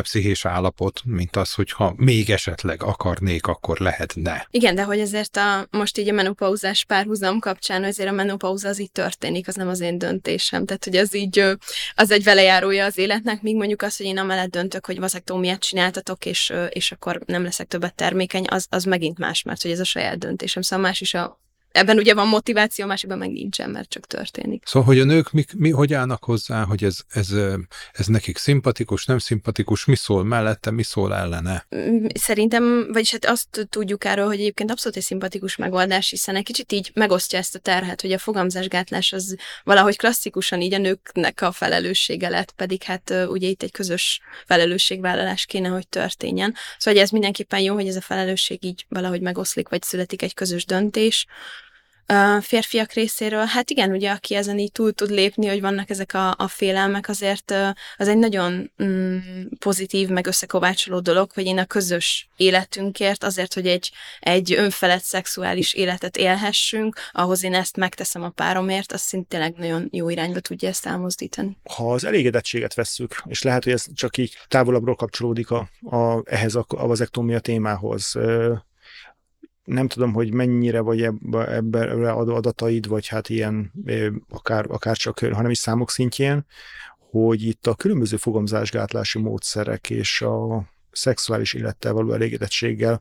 pszichés 0.00 0.44
állapot, 0.44 1.00
mint 1.04 1.36
az, 1.36 1.52
hogyha 1.52 1.94
még 1.96 2.30
esetleg 2.30 2.82
akarnék, 2.82 3.46
akkor 3.46 3.78
lehetne. 3.78 4.46
Igen, 4.50 4.70
igen, 4.72 4.84
de 4.84 4.92
hogy 4.92 5.00
ezért 5.00 5.36
a, 5.36 5.66
most 5.70 5.98
így 5.98 6.08
a 6.08 6.12
menopauzás 6.12 6.84
párhuzam 6.84 7.38
kapcsán, 7.38 7.84
azért 7.84 8.08
a 8.08 8.12
menopauza 8.12 8.68
az 8.68 8.80
így 8.80 8.92
történik, 8.92 9.48
az 9.48 9.54
nem 9.54 9.68
az 9.68 9.80
én 9.80 9.98
döntésem. 9.98 10.64
Tehát, 10.64 10.84
hogy 10.84 10.96
az 10.96 11.14
így, 11.14 11.44
az 11.94 12.10
egy 12.10 12.24
velejárója 12.24 12.84
az 12.84 12.98
életnek, 12.98 13.42
míg 13.42 13.56
mondjuk 13.56 13.82
az, 13.82 13.96
hogy 13.96 14.06
én 14.06 14.18
amellett 14.18 14.50
döntök, 14.50 14.86
hogy 14.86 14.98
vazektómiát 14.98 15.60
csináltatok, 15.60 16.26
és, 16.26 16.52
és 16.68 16.92
akkor 16.92 17.20
nem 17.26 17.42
leszek 17.42 17.68
többet 17.68 17.94
termékeny, 17.94 18.44
az, 18.48 18.66
az 18.70 18.84
megint 18.84 19.18
más, 19.18 19.42
mert 19.42 19.62
hogy 19.62 19.70
ez 19.70 19.80
a 19.80 19.84
saját 19.84 20.18
döntésem. 20.18 20.62
Szóval 20.62 20.84
más 20.84 21.00
is 21.00 21.14
a 21.14 21.40
ebben 21.72 21.98
ugye 21.98 22.14
van 22.14 22.28
motiváció, 22.28 22.86
másikban 22.86 23.18
meg 23.18 23.30
nincsen, 23.30 23.70
mert 23.70 23.88
csak 23.88 24.06
történik. 24.06 24.62
Szóval, 24.66 24.88
hogy 24.88 25.00
a 25.00 25.04
nők 25.04 25.32
mi, 25.32 25.44
mi 25.56 25.70
hogy 25.70 25.92
állnak 25.92 26.24
hozzá, 26.24 26.64
hogy 26.64 26.84
ez, 26.84 26.98
ez, 27.08 27.28
ez 27.92 28.06
nekik 28.06 28.38
szimpatikus, 28.38 29.04
nem 29.04 29.18
szimpatikus, 29.18 29.84
mi 29.84 29.96
szól 29.96 30.24
mellette, 30.24 30.70
mi 30.70 30.82
szól 30.82 31.14
ellene? 31.14 31.66
Mm, 31.76 32.06
szerintem, 32.14 32.92
vagyis 32.92 33.10
hát 33.10 33.24
azt 33.24 33.66
tudjuk 33.70 34.04
erről, 34.04 34.26
hogy 34.26 34.40
egyébként 34.40 34.70
abszolút 34.70 34.96
egy 34.96 35.02
szimpatikus 35.02 35.56
megoldás, 35.56 36.10
hiszen 36.10 36.36
egy 36.36 36.44
kicsit 36.44 36.72
így 36.72 36.90
megosztja 36.94 37.38
ezt 37.38 37.54
a 37.54 37.58
terhet, 37.58 38.00
hogy 38.00 38.12
a 38.12 38.18
fogamzásgátlás 38.18 39.12
az 39.12 39.36
valahogy 39.64 39.96
klasszikusan 39.96 40.60
így 40.60 40.74
a 40.74 40.78
nőknek 40.78 41.40
a 41.40 41.52
felelőssége 41.52 42.28
lett, 42.28 42.50
pedig 42.50 42.82
hát 42.82 43.14
ugye 43.28 43.48
itt 43.48 43.62
egy 43.62 43.72
közös 43.72 44.20
felelősségvállalás 44.46 45.46
kéne, 45.46 45.68
hogy 45.68 45.88
történjen. 45.88 46.54
Szóval 46.78 46.92
hogy 46.94 47.02
ez 47.02 47.10
mindenképpen 47.10 47.60
jó, 47.60 47.74
hogy 47.74 47.88
ez 47.88 47.96
a 47.96 48.00
felelősség 48.00 48.64
így 48.64 48.86
valahogy 48.88 49.20
megoszlik, 49.20 49.68
vagy 49.68 49.82
születik 49.82 50.22
egy 50.22 50.34
közös 50.34 50.64
döntés 50.64 51.26
a 52.06 52.40
férfiak 52.40 52.92
részéről, 52.92 53.44
hát 53.44 53.70
igen, 53.70 53.90
ugye 53.90 54.10
aki 54.10 54.34
ezen 54.34 54.58
így 54.58 54.72
túl 54.72 54.92
tud 54.92 55.10
lépni, 55.10 55.46
hogy 55.46 55.60
vannak 55.60 55.90
ezek 55.90 56.14
a, 56.14 56.34
a 56.38 56.48
félelmek, 56.48 57.08
azért 57.08 57.54
az 57.96 58.08
egy 58.08 58.18
nagyon 58.18 58.72
mm, 58.82 59.18
pozitív, 59.58 60.08
meg 60.08 60.26
összekovácsoló 60.26 61.00
dolog, 61.00 61.30
hogy 61.32 61.46
én 61.46 61.58
a 61.58 61.64
közös 61.64 62.28
életünkért, 62.36 63.24
azért, 63.24 63.54
hogy 63.54 63.66
egy, 63.66 63.92
egy 64.20 64.52
önfelett 64.52 65.02
szexuális 65.02 65.74
életet 65.74 66.16
élhessünk, 66.16 66.96
ahhoz 67.12 67.44
én 67.44 67.54
ezt 67.54 67.76
megteszem 67.76 68.22
a 68.22 68.28
páromért, 68.28 68.92
az 68.92 69.00
szintén 69.00 69.54
nagyon 69.56 69.88
jó 69.90 70.08
irányba 70.08 70.40
tudja 70.40 70.68
ezt 70.68 70.86
elmozdítani. 70.86 71.56
Ha 71.74 71.92
az 71.92 72.04
elégedettséget 72.04 72.74
vesszük, 72.74 73.22
és 73.26 73.42
lehet, 73.42 73.64
hogy 73.64 73.72
ez 73.72 73.84
csak 73.94 74.16
így 74.16 74.36
távolabbról 74.48 74.94
kapcsolódik 74.94 75.50
a, 75.50 75.68
a, 75.80 76.22
ehhez 76.24 76.54
a, 76.54 76.64
a 76.68 76.86
vazektómia 76.86 77.40
témához, 77.40 78.14
nem 79.64 79.88
tudom, 79.88 80.12
hogy 80.12 80.32
mennyire 80.32 80.80
vagy 80.80 81.02
ebbe, 81.02 81.54
ebbe 81.54 82.10
adataid, 82.12 82.86
vagy 82.86 83.06
hát 83.06 83.28
ilyen 83.28 83.72
akár, 84.28 84.64
akár 84.68 84.96
csak, 84.96 85.18
hanem 85.18 85.50
is 85.50 85.58
számok 85.58 85.90
szintjén, 85.90 86.46
hogy 87.10 87.42
itt 87.42 87.66
a 87.66 87.74
különböző 87.74 88.16
fogamzásgátlási 88.16 89.18
módszerek 89.18 89.90
és 89.90 90.22
a 90.22 90.64
szexuális 90.92 91.52
élettel 91.52 91.92
való 91.92 92.12
elégedettséggel 92.12 93.00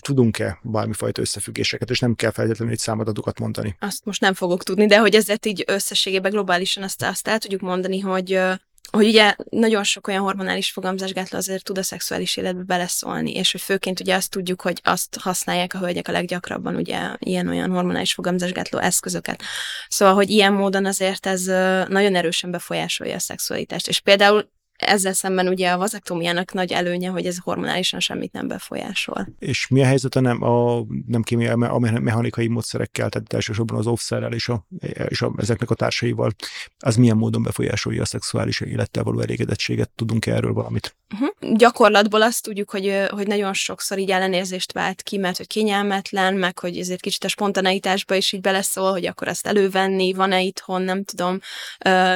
tudunk-e 0.00 0.58
bármifajta 0.62 1.20
összefüggéseket, 1.20 1.90
és 1.90 1.98
nem 1.98 2.14
kell 2.14 2.30
feltétlenül 2.30 2.72
egy 2.72 2.78
számadatokat 2.78 3.38
mondani. 3.38 3.76
Azt 3.80 4.04
most 4.04 4.20
nem 4.20 4.34
fogok 4.34 4.62
tudni, 4.62 4.86
de 4.86 4.98
hogy 4.98 5.14
ezért 5.14 5.46
így 5.46 5.64
összességében 5.66 6.30
globálisan 6.30 6.82
azt, 6.82 7.02
azt 7.02 7.28
el 7.28 7.38
tudjuk 7.38 7.60
mondani, 7.60 7.98
hogy 7.98 8.40
hogy 8.90 9.06
ugye 9.06 9.34
nagyon 9.50 9.84
sok 9.84 10.06
olyan 10.06 10.22
hormonális 10.22 10.70
fogamzásgátló 10.70 11.38
azért 11.38 11.64
tud 11.64 11.78
a 11.78 11.82
szexuális 11.82 12.36
életbe 12.36 12.62
beleszólni, 12.62 13.32
és 13.32 13.52
hogy 13.52 13.60
főként 13.60 14.00
ugye 14.00 14.14
azt 14.14 14.30
tudjuk, 14.30 14.60
hogy 14.60 14.80
azt 14.84 15.16
használják 15.20 15.74
a 15.74 15.78
hölgyek 15.78 16.08
a 16.08 16.12
leggyakrabban, 16.12 16.76
ugye 16.76 16.98
ilyen-olyan 17.18 17.70
hormonális 17.70 18.12
fogamzásgátló 18.12 18.78
eszközöket. 18.78 19.42
Szóval, 19.88 20.14
hogy 20.14 20.30
ilyen 20.30 20.52
módon 20.52 20.86
azért 20.86 21.26
ez 21.26 21.44
nagyon 21.88 22.14
erősen 22.14 22.50
befolyásolja 22.50 23.14
a 23.14 23.18
szexualitást. 23.18 23.88
És 23.88 24.00
például 24.00 24.50
ezzel 24.78 25.12
szemben 25.12 25.48
ugye 25.48 25.70
a 25.70 25.78
vazektómiának 25.78 26.52
nagy 26.52 26.72
előnye, 26.72 27.08
hogy 27.08 27.26
ez 27.26 27.38
hormonálisan 27.38 28.00
semmit 28.00 28.32
nem 28.32 28.48
befolyásol. 28.48 29.28
És 29.38 29.68
mi 29.68 29.82
a 29.82 29.86
helyzet 29.86 30.16
a 30.16 30.20
nem, 30.20 30.42
a, 30.42 30.84
nem 31.06 31.22
kémiai, 31.22 31.50
a 31.50 31.78
mechanikai 31.78 32.46
módszerekkel, 32.46 33.08
tehát 33.08 33.32
elsősorban 33.32 33.78
az 33.78 33.86
offszerrel 33.86 34.32
és, 34.32 34.48
a, 34.48 34.66
és 35.08 35.22
a, 35.22 35.32
ezeknek 35.36 35.70
a 35.70 35.74
társaival, 35.74 36.30
az 36.78 36.96
milyen 36.96 37.16
módon 37.16 37.42
befolyásolja 37.42 38.02
a 38.02 38.06
szexuális 38.06 38.60
élettel 38.60 39.02
való 39.02 39.20
elégedettséget? 39.20 39.90
Tudunk 39.90 40.26
-e 40.26 40.34
erről 40.34 40.52
valamit? 40.52 40.96
Uh-huh. 41.12 41.56
Gyakorlatból 41.56 42.22
azt 42.22 42.42
tudjuk, 42.42 42.70
hogy, 42.70 43.06
hogy 43.08 43.26
nagyon 43.26 43.52
sokszor 43.52 43.98
így 43.98 44.10
ellenérzést 44.10 44.72
vált 44.72 45.02
ki, 45.02 45.16
mert 45.16 45.36
hogy 45.36 45.46
kényelmetlen, 45.46 46.34
meg 46.34 46.58
hogy 46.58 46.78
ezért 46.78 47.00
kicsit 47.00 47.24
a 47.24 47.28
spontaneitásba 47.28 48.14
is 48.14 48.32
így 48.32 48.40
beleszól, 48.40 48.90
hogy 48.90 49.06
akkor 49.06 49.28
ezt 49.28 49.46
elővenni, 49.46 50.12
van-e 50.12 50.42
itthon, 50.42 50.82
nem 50.82 51.04
tudom, 51.04 51.38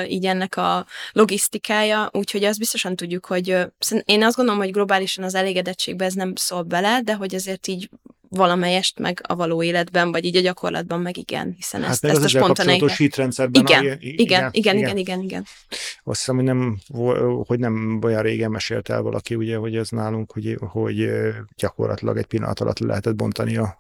így 0.09 0.27
ennek 0.27 0.57
a 0.57 0.87
logisztikája, 1.13 2.11
úgyhogy 2.13 2.45
azt 2.53 2.61
biztosan 2.61 2.97
tudjuk, 2.97 3.27
hogy 3.27 3.57
én 4.05 4.23
azt 4.23 4.37
gondolom, 4.37 4.61
hogy 4.61 4.73
globálisan 4.73 5.25
az 5.25 5.35
elégedettségbe 5.35 6.05
ez 6.05 6.15
nem 6.15 6.35
szól 6.35 6.63
bele, 6.63 7.01
de 7.05 7.15
hogy 7.15 7.35
azért 7.35 7.67
így 7.67 7.89
valamelyest 8.29 8.99
meg 8.99 9.21
a 9.29 9.35
való 9.35 9.63
életben, 9.63 10.13
vagy 10.13 10.25
így 10.25 10.37
a 10.37 10.41
gyakorlatban 10.41 11.01
meg 11.01 11.17
igen, 11.17 11.53
hiszen 11.57 11.81
hát 11.83 11.91
ezt, 11.91 12.05
ezt 12.05 12.25
a 12.25 12.29
spontanéitet... 12.29 12.97
hitrendszerben. 12.97 13.63
Igen, 13.63 13.85
igen, 13.85 13.99
igen, 14.01 14.49
igen, 14.53 14.77
igen, 14.77 14.97
igen, 14.97 15.21
igen. 15.21 15.47
Azt 16.05 16.19
hiszem, 16.19 16.35
hogy 16.35 16.45
nem, 16.45 16.79
hogy 17.47 17.59
nem 17.59 18.01
olyan 18.03 18.23
régen 18.23 18.51
mesélt 18.51 18.89
el 18.89 19.03
valaki, 19.03 19.35
ugye, 19.35 19.57
hogy 19.57 19.77
ez 19.77 19.89
nálunk, 19.89 20.33
hogy, 20.33 20.57
hogy 20.61 21.11
gyakorlatilag 21.57 22.17
egy 22.17 22.27
pillanat 22.27 22.61
alatt 22.61 22.79
lehetett 22.79 23.15
bontani 23.15 23.57
a 23.57 23.79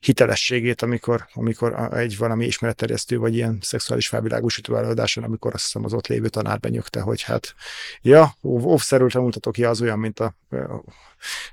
hitelességét, 0.00 0.82
amikor, 0.82 1.26
amikor 1.32 1.92
egy 1.94 2.16
valami 2.16 2.46
ismeretterjesztő, 2.46 3.18
vagy 3.18 3.34
ilyen 3.34 3.58
szexuális 3.60 4.08
felvilágosító 4.08 4.76
előadáson, 4.76 5.24
amikor 5.24 5.54
azt 5.54 5.64
hiszem 5.64 5.84
az 5.84 5.92
ott 5.92 6.06
lévő 6.06 6.28
tanár 6.28 6.60
benyögte, 6.60 7.00
hogy 7.00 7.22
hát, 7.22 7.54
ja, 8.02 8.34
óvszerűen 8.42 9.10
mutatok 9.14 9.52
ki, 9.52 9.64
az 9.64 9.80
olyan, 9.80 9.98
mint 9.98 10.20
a, 10.20 10.34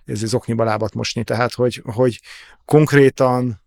ez 0.06 0.24
az 0.24 0.34
okniba 0.34 0.64
lábat 0.64 0.94
mosni, 0.94 1.24
tehát, 1.24 1.54
hogy, 1.54 1.82
hogy 1.86 2.22
konkrétan 2.66 3.62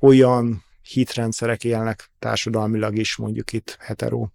olyan 0.00 0.65
hitrendszerek 0.86 1.64
élnek 1.64 2.10
társadalmilag 2.18 2.98
is, 2.98 3.16
mondjuk 3.16 3.52
itt 3.52 3.76
hetero 3.80 4.28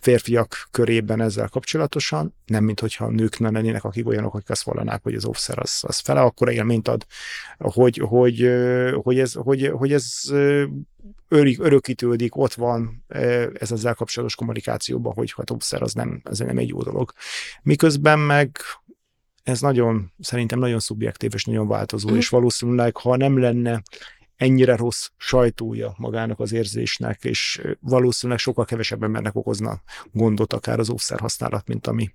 férfiak 0.00 0.68
körében 0.70 1.20
ezzel 1.20 1.48
kapcsolatosan, 1.48 2.34
nem 2.46 2.64
mint 2.64 2.80
hogyha 2.80 3.04
a 3.04 3.10
nők 3.10 3.38
nem 3.38 3.52
lennének, 3.52 3.84
akik 3.84 4.06
olyanok, 4.06 4.34
akik 4.34 4.50
azt 4.50 4.62
vallanák, 4.62 5.02
hogy 5.02 5.14
az 5.14 5.24
offszer 5.24 5.58
az, 5.58 5.78
az 5.86 5.98
fele, 5.98 6.20
akkor 6.20 6.52
élményt 6.52 6.88
ad, 6.88 7.06
hogy, 7.58 8.00
hogy, 8.04 8.50
hogy, 9.02 9.18
ez, 9.18 9.32
hogy, 9.32 9.70
hogy 9.74 9.92
ez 9.92 10.22
örök, 11.28 11.64
örökítődik, 11.64 12.36
ott 12.36 12.54
van 12.54 13.04
ez 13.52 13.72
ezzel 13.72 13.94
kapcsolatos 13.94 14.34
kommunikációban, 14.34 15.12
hogy 15.12 15.32
hát 15.36 15.50
offszer 15.50 15.82
az 15.82 15.92
nem, 15.92 16.20
ez 16.24 16.38
nem 16.38 16.58
egy 16.58 16.68
jó 16.68 16.82
dolog. 16.82 17.12
Miközben 17.62 18.18
meg 18.18 18.58
ez 19.42 19.60
nagyon, 19.60 20.12
szerintem 20.18 20.58
nagyon 20.58 20.78
szubjektív 20.78 21.30
és 21.34 21.44
nagyon 21.44 21.68
változó, 21.68 22.10
mm. 22.10 22.16
és 22.16 22.28
valószínűleg, 22.28 22.96
ha 22.96 23.16
nem 23.16 23.38
lenne 23.38 23.82
ennyire 24.38 24.76
rossz 24.76 25.08
sajtója 25.16 25.94
magának 25.96 26.40
az 26.40 26.52
érzésnek, 26.52 27.24
és 27.24 27.60
valószínűleg 27.80 28.40
sokkal 28.40 28.64
kevesebb 28.64 29.02
embernek 29.02 29.34
okozna 29.34 29.80
gondot 30.12 30.52
akár 30.52 30.78
az 30.78 30.90
óvszer 30.90 31.20
használat, 31.20 31.66
mint 31.66 31.86
ami, 31.86 32.10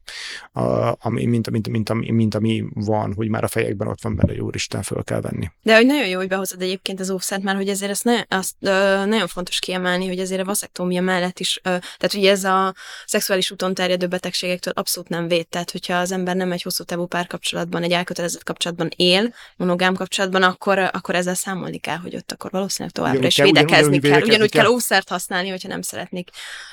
a, 0.52 0.96
ami, 1.00 1.26
mint, 1.26 1.50
mint, 1.50 1.70
mint, 1.70 1.90
ami, 1.90 2.12
mint 2.12 2.36
ami 2.36 2.64
van, 2.74 3.14
hogy 3.14 3.30
már 3.30 3.44
a 3.44 3.48
fejekben 3.48 3.88
ott 3.88 4.02
van 4.02 4.16
benne, 4.16 4.34
jó 4.34 4.50
Isten 4.54 4.82
föl 4.82 5.04
kell 5.04 5.22
venni. 5.22 5.52
De 5.62 5.76
hogy 5.76 5.86
nagyon 5.86 6.08
jó, 6.08 6.18
hogy 6.18 6.28
behozod 6.28 6.62
egyébként 6.62 7.00
az 7.00 7.10
óvszert, 7.10 7.44
mert 7.44 7.58
hogy 7.58 7.70
ezért 7.70 7.92
ezt, 7.92 8.04
ne, 8.04 8.24
azt 8.28 8.56
ö, 8.60 9.06
nagyon 9.06 9.28
fontos 9.28 9.60
kiemelni, 9.60 10.08
hogy 10.08 10.20
azért 10.20 10.42
a 10.42 10.46
vaszektómia 10.46 11.02
mellett 11.02 11.40
is, 11.40 11.58
ö, 11.58 11.70
tehát 11.98 12.14
ugye 12.14 12.32
ez 12.32 12.44
a 12.44 12.76
szexuális 13.06 13.52
úton 13.52 13.74
terjedő 13.74 14.08
betegségektől 14.08 14.74
abszolút 14.76 15.10
nem 15.10 15.28
véd, 15.28 15.48
tehát 15.48 15.72
hogyha 15.72 15.98
az 15.98 16.12
ember 16.12 16.36
nem 16.36 16.52
egy 16.52 16.62
hosszú 16.62 16.84
távú 16.84 17.06
párkapcsolatban, 17.06 17.84
egy 17.84 17.92
elkötelezett 17.92 18.44
kapcsolatban 18.44 18.90
él, 18.96 19.34
monogám 19.58 19.94
kapcsolatban, 19.94 20.44
akkor, 20.44 20.78
akkor 20.80 21.16
ezzel 21.16 21.36
számolni 21.36 21.78
kell, 21.78 21.98
hogy 21.98 22.13
ott 22.16 22.32
akkor 22.32 22.52
valószínűleg 22.52 22.94
továbbra 22.94 23.18
ugyanúgy 23.18 23.32
is 23.32 23.36
kell, 23.36 23.46
védekezni 23.46 23.98
ugyanúgy, 23.98 24.10
kell. 24.12 24.22
Ugyanúgy 24.22 24.52
kell 24.52 24.68
ószert 24.68 25.10
használni, 25.10 25.50
hogyha 25.50 25.68
nem 25.68 25.82
szeretnék 25.82 26.30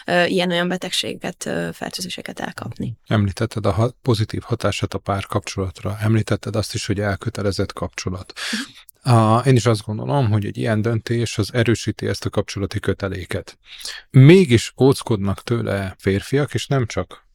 uh, 0.06 0.30
ilyen-olyan 0.30 0.68
betegséget, 0.68 1.44
uh, 1.47 1.73
fertőzéseket 1.73 2.40
elkapni. 2.40 2.97
Említetted 3.06 3.66
a 3.66 3.73
ha- 3.73 3.97
pozitív 4.02 4.42
hatását 4.42 4.94
a 4.94 4.99
pár 4.99 5.26
kapcsolatra. 5.26 5.97
Említetted 6.00 6.56
azt 6.56 6.75
is, 6.75 6.87
hogy 6.87 7.00
elkötelezett 7.00 7.73
kapcsolat. 7.73 8.32
Uh, 9.04 9.47
én 9.47 9.56
is 9.56 9.66
azt 9.66 9.82
gondolom, 9.82 10.30
hogy 10.30 10.44
egy 10.44 10.56
ilyen 10.56 10.82
döntés 10.82 11.38
az 11.38 11.54
erősíti 11.54 12.06
ezt 12.06 12.25
a 12.25 12.30
kapcsolati 12.30 12.80
köteléket. 12.80 13.59
Mégis 14.11 14.73
óckodnak 14.80 15.42
tőle 15.42 15.94
férfiak, 15.99 16.54
és 16.54 16.66
nem 16.66 16.87
csak 16.87 17.28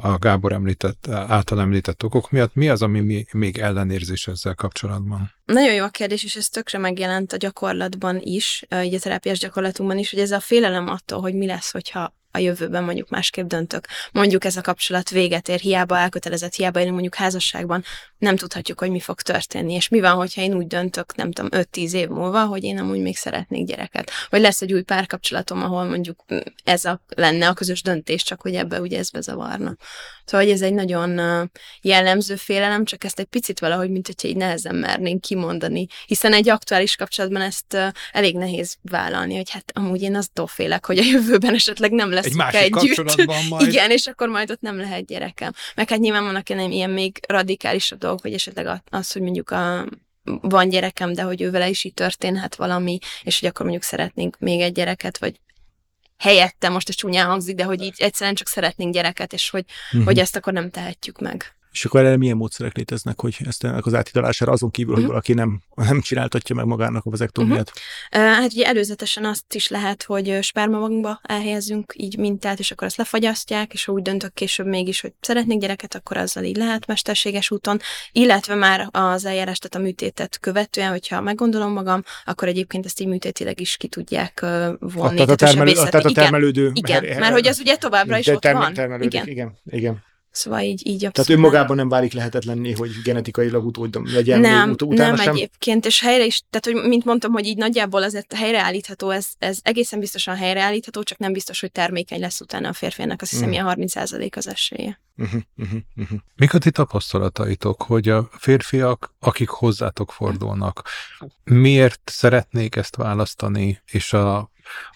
a 0.00 0.18
Gábor 0.18 0.52
említett, 0.52 1.08
által 1.08 1.60
említett 1.60 2.04
okok 2.04 2.30
miatt. 2.30 2.54
Mi 2.54 2.68
az, 2.68 2.82
ami 2.82 3.26
még 3.32 3.58
ellenérzés 3.58 4.26
ezzel 4.26 4.54
kapcsolatban? 4.54 5.32
Nagyon 5.44 5.74
jó 5.74 5.84
a 5.84 5.88
kérdés, 5.88 6.24
és 6.24 6.36
ez 6.36 6.48
tökre 6.48 6.78
megjelent 6.78 7.32
a 7.32 7.36
gyakorlatban 7.36 8.20
is, 8.20 8.66
így 8.82 8.94
a 8.94 8.98
terápiás 8.98 9.38
gyakorlatunkban 9.38 9.98
is, 9.98 10.10
hogy 10.10 10.20
ez 10.20 10.30
a 10.30 10.40
félelem 10.40 10.88
attól, 10.88 11.20
hogy 11.20 11.34
mi 11.34 11.46
lesz, 11.46 11.70
hogyha 11.70 12.16
a 12.38 12.40
jövőben 12.40 12.84
mondjuk 12.84 13.08
másképp 13.08 13.46
döntök. 13.46 13.86
Mondjuk 14.12 14.44
ez 14.44 14.56
a 14.56 14.60
kapcsolat 14.60 15.10
véget 15.10 15.48
ér, 15.48 15.58
hiába 15.60 15.98
elkötelezett, 15.98 16.54
hiába 16.54 16.78
élünk 16.78 16.92
mondjuk 16.92 17.14
házasságban, 17.14 17.84
nem 18.18 18.36
tudhatjuk, 18.36 18.80
hogy 18.80 18.90
mi 18.90 19.00
fog 19.00 19.20
történni. 19.20 19.74
És 19.74 19.88
mi 19.88 20.00
van, 20.00 20.14
hogyha 20.14 20.40
én 20.40 20.54
úgy 20.54 20.66
döntök, 20.66 21.14
nem 21.14 21.32
tudom, 21.32 21.62
5-10 21.62 21.92
év 21.92 22.08
múlva, 22.08 22.44
hogy 22.44 22.64
én 22.64 22.78
amúgy 22.78 23.00
még 23.00 23.16
szeretnék 23.16 23.66
gyereket. 23.66 24.10
Vagy 24.30 24.40
lesz 24.40 24.62
egy 24.62 24.72
új 24.72 24.82
párkapcsolatom, 24.82 25.62
ahol 25.62 25.84
mondjuk 25.84 26.24
ez 26.64 26.84
a, 26.84 27.02
lenne 27.08 27.48
a 27.48 27.52
közös 27.52 27.82
döntés, 27.82 28.22
csak 28.22 28.40
hogy 28.40 28.54
ebbe 28.54 28.80
ugye 28.80 28.98
ez 28.98 29.10
bezavarna. 29.10 29.76
Szóval, 30.24 30.46
hogy 30.46 30.54
ez 30.54 30.62
egy 30.62 30.74
nagyon 30.74 31.20
jellemző 31.80 32.36
félelem, 32.36 32.84
csak 32.84 33.04
ezt 33.04 33.18
egy 33.18 33.26
picit 33.26 33.60
valahogy, 33.60 33.90
mint 33.90 34.06
hogyha 34.06 34.28
így 34.28 34.36
nehezen 34.36 34.74
mernénk 34.74 35.20
kimondani. 35.20 35.86
Hiszen 36.06 36.32
egy 36.32 36.48
aktuális 36.48 36.96
kapcsolatban 36.96 37.42
ezt 37.42 37.76
elég 38.12 38.36
nehéz 38.36 38.76
vállalni, 38.82 39.36
hogy 39.36 39.50
hát 39.50 39.70
amúgy 39.74 40.02
én 40.02 40.16
azt 40.16 40.30
félek, 40.46 40.86
hogy 40.86 40.98
a 40.98 41.02
jövőben 41.02 41.54
esetleg 41.54 41.90
nem 41.90 42.10
lesz 42.10 42.27
egy 42.30 42.36
másik 42.36 42.60
együtt. 42.60 42.94
kapcsolatban 42.94 43.44
majd. 43.48 43.68
Igen, 43.68 43.90
és 43.90 44.06
akkor 44.06 44.28
majd 44.28 44.50
ott 44.50 44.60
nem 44.60 44.76
lehet 44.76 45.06
gyerekem. 45.06 45.52
Meg 45.74 45.88
hát 45.88 45.98
nyilván 45.98 46.24
vannak 46.24 46.48
ilyen, 46.48 46.70
ilyen 46.70 46.90
még 46.90 47.20
radikálisabb 47.28 47.98
dolgok, 47.98 48.20
hogy 48.20 48.32
esetleg 48.32 48.82
az, 48.90 49.12
hogy 49.12 49.22
mondjuk 49.22 49.50
a, 49.50 49.86
van 50.24 50.68
gyerekem, 50.68 51.12
de 51.12 51.22
hogy 51.22 51.42
ő 51.42 51.50
vele 51.50 51.68
is 51.68 51.84
így 51.84 51.94
történhet 51.94 52.54
valami, 52.54 52.98
és 53.22 53.40
hogy 53.40 53.48
akkor 53.48 53.62
mondjuk 53.62 53.84
szeretnénk 53.84 54.36
még 54.38 54.60
egy 54.60 54.72
gyereket, 54.72 55.18
vagy 55.18 55.40
helyette, 56.18 56.68
most 56.68 56.88
ez 56.88 56.94
csúnyán 56.94 57.26
hangzik, 57.26 57.54
de 57.54 57.64
hogy 57.64 57.82
így 57.82 57.94
egyszerűen 57.96 58.34
csak 58.34 58.48
szeretnénk 58.48 58.94
gyereket, 58.94 59.32
és 59.32 59.50
hogy, 59.50 59.64
uh-huh. 59.86 60.04
hogy 60.04 60.18
ezt 60.18 60.36
akkor 60.36 60.52
nem 60.52 60.70
tehetjük 60.70 61.20
meg. 61.20 61.57
És 61.78 61.84
akkor 61.84 62.00
erre 62.00 62.16
milyen 62.16 62.36
módszerek 62.36 62.76
léteznek, 62.76 63.20
hogy 63.20 63.36
ezt 63.46 63.64
ennek 63.64 63.86
az 63.86 63.94
átítalására 63.94 64.52
azon 64.52 64.70
kívül, 64.70 64.92
uh-huh. 64.92 65.08
hogy 65.08 65.22
mhm. 65.22 65.36
valaki 65.36 65.62
nem, 65.74 65.88
nem 65.88 66.00
csináltatja 66.00 66.54
meg 66.54 66.64
magának 66.64 67.04
a 67.04 67.10
vazektómiát? 67.10 67.72
Uh-huh. 68.12 68.30
Hát 68.30 68.52
ugye 68.52 68.66
előzetesen 68.66 69.24
azt 69.24 69.54
is 69.54 69.68
lehet, 69.68 70.02
hogy 70.02 70.38
spermamagunkba 70.42 71.20
elhelyezzünk 71.22 71.92
így 71.96 72.18
mintát, 72.18 72.58
és 72.58 72.70
akkor 72.70 72.86
azt 72.86 72.96
lefagyasztják, 72.96 73.72
és 73.72 73.84
ha 73.84 73.92
úgy 73.92 74.02
döntök 74.02 74.34
később 74.34 74.66
mégis, 74.66 75.00
hogy 75.00 75.12
szeretnék 75.20 75.58
gyereket, 75.58 75.94
akkor 75.94 76.16
azzal 76.16 76.44
így 76.44 76.56
lehet 76.56 76.86
mesterséges 76.86 77.50
úton, 77.50 77.80
illetve 78.12 78.54
már 78.54 78.88
az 78.90 79.24
eljárás, 79.24 79.58
tehát 79.58 79.86
a 79.86 79.88
műtétet 79.88 80.38
követően, 80.40 80.90
hogyha 80.90 81.20
meggondolom 81.20 81.72
magam, 81.72 82.02
akkor 82.24 82.48
egyébként 82.48 82.84
ezt 82.84 83.00
így 83.00 83.08
műtétileg 83.08 83.60
is 83.60 83.76
ki 83.76 83.88
tudják 83.88 84.40
vonni. 84.78 85.14
Tehát 85.14 85.30
a, 85.30 85.34
termelő, 85.34 85.72
tehát 85.72 86.04
a 86.04 86.12
termelődő... 86.12 86.70
Igen, 86.74 87.04
igen 87.04 87.18
mert 87.18 87.32
hogy 87.32 87.46
az 87.46 87.60
ugye 87.60 87.76
továbbra 87.76 88.18
is 88.18 88.26
ott 88.26 88.44
van. 88.44 88.72
Igen. 89.00 89.26
igen, 89.26 89.58
igen. 89.64 90.06
Szóval 90.30 90.60
így, 90.60 90.86
így 90.86 91.04
abszolút. 91.04 91.14
Tehát 91.14 91.30
önmagában 91.30 91.76
nem 91.76 91.88
válik 91.88 92.12
lehetetlenné, 92.12 92.72
hogy 92.72 92.90
genetikailag 93.04 93.64
utód 93.64 94.12
legyen 94.12 94.40
nem, 94.40 94.70
ut- 94.70 94.82
utána 94.82 95.14
nem 95.14 95.16
sem? 95.16 95.34
egyébként, 95.34 95.86
és 95.86 96.00
helyre 96.00 96.24
is, 96.24 96.42
tehát 96.50 96.80
hogy 96.80 96.88
mint 96.88 97.04
mondtam, 97.04 97.32
hogy 97.32 97.46
így 97.46 97.56
nagyjából 97.56 98.02
azért 98.02 98.32
helyreállítható, 98.32 99.10
ez, 99.10 99.26
ez 99.38 99.58
egészen 99.62 100.00
biztosan 100.00 100.36
helyreállítható, 100.36 101.02
csak 101.02 101.18
nem 101.18 101.32
biztos, 101.32 101.60
hogy 101.60 101.72
termékeny 101.72 102.20
lesz 102.20 102.40
utána 102.40 102.68
a 102.68 102.72
férfiának, 102.72 103.22
azt 103.22 103.30
hiszem, 103.30 103.48
mm. 103.48 103.52
ilyen 103.52 103.66
30% 103.68 104.36
az 104.36 104.48
esélye. 104.48 105.00
Uh-huh, 105.16 105.40
uh-huh, 105.56 105.80
uh-huh. 105.96 106.18
Mik 106.36 106.54
a 106.54 106.58
ti 106.58 106.70
tapasztalataitok, 106.70 107.82
hogy 107.82 108.08
a 108.08 108.28
férfiak, 108.32 109.14
akik 109.20 109.48
hozzátok 109.48 110.12
fordulnak, 110.12 110.88
miért 111.44 112.00
szeretnék 112.04 112.76
ezt 112.76 112.96
választani, 112.96 113.82
és 113.92 114.12
a, 114.12 114.36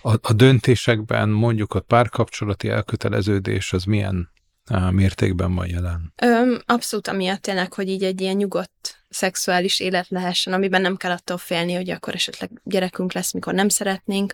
a, 0.03 0.13
a 0.21 0.33
döntésekben 0.33 1.29
mondjuk 1.29 1.75
a 1.75 1.81
párkapcsolati 1.81 2.69
elköteleződés 2.69 3.73
az 3.73 3.85
milyen 3.85 4.31
mértékben 4.91 5.55
van 5.55 5.69
jelen? 5.69 6.13
Öm, 6.23 6.63
abszolút 6.67 7.09
amiatt 7.09 7.43
tényleg, 7.43 7.73
hogy 7.73 7.89
így 7.89 8.05
egy 8.05 8.21
ilyen 8.21 8.37
nyugodt 8.37 9.05
szexuális 9.09 9.81
élet 9.81 10.09
lehessen, 10.09 10.53
amiben 10.53 10.81
nem 10.81 10.97
kell 10.97 11.11
attól 11.11 11.39
félni, 11.39 11.75
hogy 11.75 11.91
akkor 11.91 12.15
esetleg 12.15 12.51
gyerekünk 12.65 13.13
lesz, 13.13 13.33
mikor 13.33 13.55
nem 13.55 13.69
szeretnénk. 13.69 14.33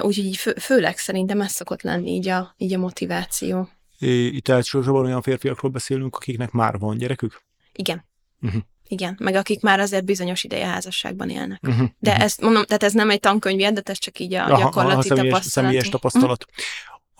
Úgyhogy 0.00 0.24
így 0.24 0.36
fő, 0.36 0.54
főleg 0.60 0.98
szerintem 0.98 1.40
ez 1.40 1.52
szokott 1.52 1.82
lenni 1.82 2.10
így 2.10 2.28
a, 2.28 2.54
így 2.56 2.74
a 2.74 2.78
motiváció. 2.78 3.68
Itt 3.98 4.48
elsősorban 4.48 5.04
olyan 5.04 5.22
férfiakról 5.22 5.70
beszélünk, 5.70 6.16
akiknek 6.16 6.50
már 6.50 6.78
van 6.78 6.96
gyerekük? 6.96 7.42
Igen. 7.72 8.04
Uh-huh. 8.40 8.62
Igen, 8.90 9.16
meg 9.18 9.34
akik 9.34 9.60
már 9.60 9.80
azért 9.80 10.04
bizonyos 10.04 10.44
ideje 10.44 10.66
házasságban 10.66 11.30
élnek. 11.30 11.60
Uh-huh. 11.62 11.88
De 11.98 12.10
uh-huh. 12.10 12.24
ezt 12.24 12.40
mondom, 12.40 12.64
tehát 12.64 12.82
ez 12.82 12.92
nem 12.92 13.10
egy 13.10 13.20
tankönyv, 13.20 13.72
de 13.72 13.80
ez 13.84 13.98
csak 13.98 14.18
így 14.18 14.34
a 14.34 14.44
Aha, 14.44 14.58
gyakorlati 14.58 14.98
a 14.98 15.02
személyes, 15.02 15.32
tapasztalat. 15.32 15.66
Személyes 15.66 15.88
tapasztalat. 15.88 16.46
Uh-huh. 16.48 16.64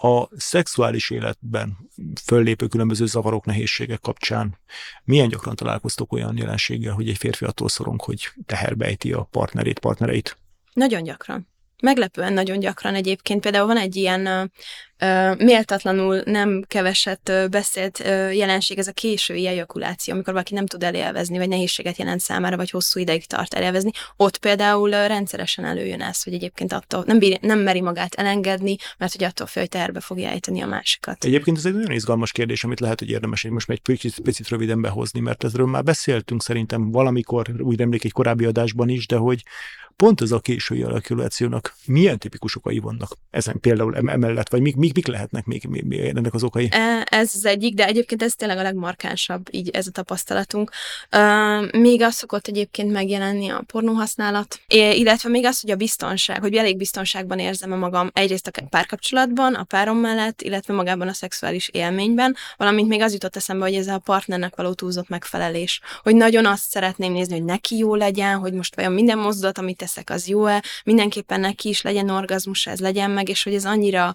A 0.01 0.37
szexuális 0.37 1.11
életben 1.11 1.77
föllépő 2.25 2.67
különböző 2.67 3.07
zavarok, 3.07 3.45
nehézségek 3.45 4.01
kapcsán 4.01 4.59
milyen 5.05 5.29
gyakran 5.29 5.57
találkoztok 5.57 6.13
olyan 6.13 6.37
jelenséggel, 6.37 6.93
hogy 6.93 7.09
egy 7.09 7.17
férfi 7.17 7.45
attól 7.45 7.69
szorong, 7.69 8.03
hogy 8.03 8.29
teherbejti 8.47 9.13
a 9.13 9.23
partnerét, 9.23 9.79
partnereit? 9.79 10.37
Nagyon 10.73 11.03
gyakran. 11.03 11.49
Meglepően 11.83 12.33
nagyon 12.33 12.59
gyakran 12.59 12.95
egyébként. 12.95 13.41
Például 13.41 13.67
van 13.67 13.77
egy 13.77 13.97
ilyen 13.97 14.51
méltatlanul 15.39 16.23
nem 16.25 16.65
keveset 16.67 17.33
beszélt 17.51 17.99
jelenség, 18.33 18.79
ez 18.79 18.87
a 18.87 18.93
késői 18.93 19.47
ejakuláció, 19.47 20.15
amikor 20.15 20.33
valaki 20.33 20.55
nem 20.55 20.67
tud 20.67 20.83
elélvezni, 20.83 21.39
vagy 21.39 21.49
nehézséget 21.49 21.97
jelent 21.97 22.21
számára, 22.21 22.57
vagy 22.57 22.71
hosszú 22.71 23.01
ideig 23.01 23.27
tart 23.27 23.55
elélvezni. 23.55 23.91
Ott 24.17 24.39
például 24.39 24.91
rendszeresen 24.91 25.65
előjön 25.65 26.01
ez, 26.03 26.23
hogy 26.23 26.33
egyébként 26.33 26.73
attól 26.73 27.05
nem, 27.07 27.19
bír, 27.19 27.39
nem 27.41 27.59
meri 27.59 27.81
magát 27.81 28.15
elengedni, 28.15 28.77
mert 28.99 29.13
hogy 29.13 29.25
attól 29.25 29.47
fél, 29.47 29.63
hogy 29.63 29.71
terbe 29.71 30.01
fogja 30.01 30.29
ejteni 30.29 30.61
a 30.61 30.67
másikat. 30.67 31.25
Egyébként 31.25 31.57
ez 31.57 31.67
egy 31.67 31.75
nagyon 31.75 31.93
izgalmas 31.93 32.33
kérdés, 32.33 32.65
amit 32.65 32.81
lehet, 32.81 32.99
hogy 32.99 33.11
érdemes 33.11 33.43
hogy 33.43 33.51
most 33.51 33.71
egy 33.71 33.81
picit, 33.81 34.21
picit 34.21 34.49
röviden 34.49 34.81
behozni, 34.81 35.21
mert 35.21 35.45
ezről 35.45 35.67
már 35.67 35.83
beszéltünk 35.83 36.43
szerintem 36.43 36.91
valamikor, 36.91 37.55
úgy 37.59 37.81
emlék 37.81 38.05
egy 38.05 38.13
korábbi 38.13 38.45
adásban 38.45 38.89
is, 38.89 39.07
de 39.07 39.17
hogy 39.17 39.43
pont 39.97 40.21
ez 40.21 40.33
a 40.33 40.41
késői 40.41 40.83
alakulációnak 40.83 41.75
milyen 41.85 42.19
tipikus 42.19 42.57
okai 42.57 42.79
vannak 42.79 43.17
ezen 43.31 43.61
például 43.61 43.97
emellett, 43.97 44.49
vagy 44.49 44.61
mik, 44.61 44.77
mik, 44.95 45.07
mik 45.07 45.15
lehetnek 45.15 45.45
még, 45.45 45.65
még, 45.65 45.85
még 45.85 46.01
ennek 46.01 46.35
az 46.35 46.43
okai? 46.43 46.69
E, 46.71 47.07
ez 47.11 47.31
az 47.35 47.45
egyik, 47.45 47.75
de 47.75 47.87
egyébként 47.87 48.23
ez 48.23 48.35
tényleg 48.35 48.59
a 48.59 48.63
legmarkánsabb, 48.63 49.47
így 49.51 49.71
ez 49.71 49.87
a 49.87 49.91
tapasztalatunk. 49.91 50.71
Még 51.73 52.03
az 52.03 52.15
szokott 52.15 52.47
egyébként 52.47 52.93
megjelenni 52.93 53.49
a 53.49 53.63
pornóhasználat, 53.67 54.61
illetve 54.69 55.29
még 55.29 55.45
az, 55.45 55.61
hogy 55.61 55.71
a 55.71 55.77
biztonság, 55.77 56.41
hogy 56.41 56.55
elég 56.55 56.77
biztonságban 56.77 57.39
érzem 57.39 57.79
magam 57.79 58.11
egyrészt 58.13 58.47
a 58.47 58.67
párkapcsolatban, 58.71 59.55
a 59.55 59.65
párom 59.65 59.97
mellett, 59.99 60.43
illetve 60.43 60.75
magában 60.75 61.09
a 61.09 61.13
szexuális 61.13 61.69
élményben, 61.69 62.37
valamint 62.57 62.89
még 62.89 63.03
az 63.03 63.13
jutott 63.13 63.37
eszembe, 63.37 63.65
hogy 63.65 63.75
ez 63.75 63.87
a 63.87 63.99
partnernek 63.99 64.57
való 64.57 64.73
túlzott 64.73 65.09
megfelelés, 65.09 65.81
hogy 66.03 66.17
nagyon 66.17 66.47
azt 66.47 66.71
szeretném 66.71 67.13
nézni, 67.13 67.35
hogy 67.35 67.45
neki 67.45 67.77
jó 67.77 67.95
legyen, 67.95 68.39
hogy 68.39 68.53
most 68.53 68.75
vajon 68.75 68.93
minden 68.93 69.19
mozdulat, 69.19 69.59
amit 69.59 69.77
teszek, 69.77 70.11
az 70.11 70.29
jó-e, 70.29 70.63
mindenképpen 70.85 71.41
neki 71.41 71.69
is 71.69 71.83
legyen 71.83 72.09
orgazmus, 72.09 72.67
ez 72.67 72.81
legyen 72.81 73.11
meg, 73.11 73.29
és 73.29 73.43
hogy 73.43 73.55
ez 73.55 73.65
annyira 73.65 74.13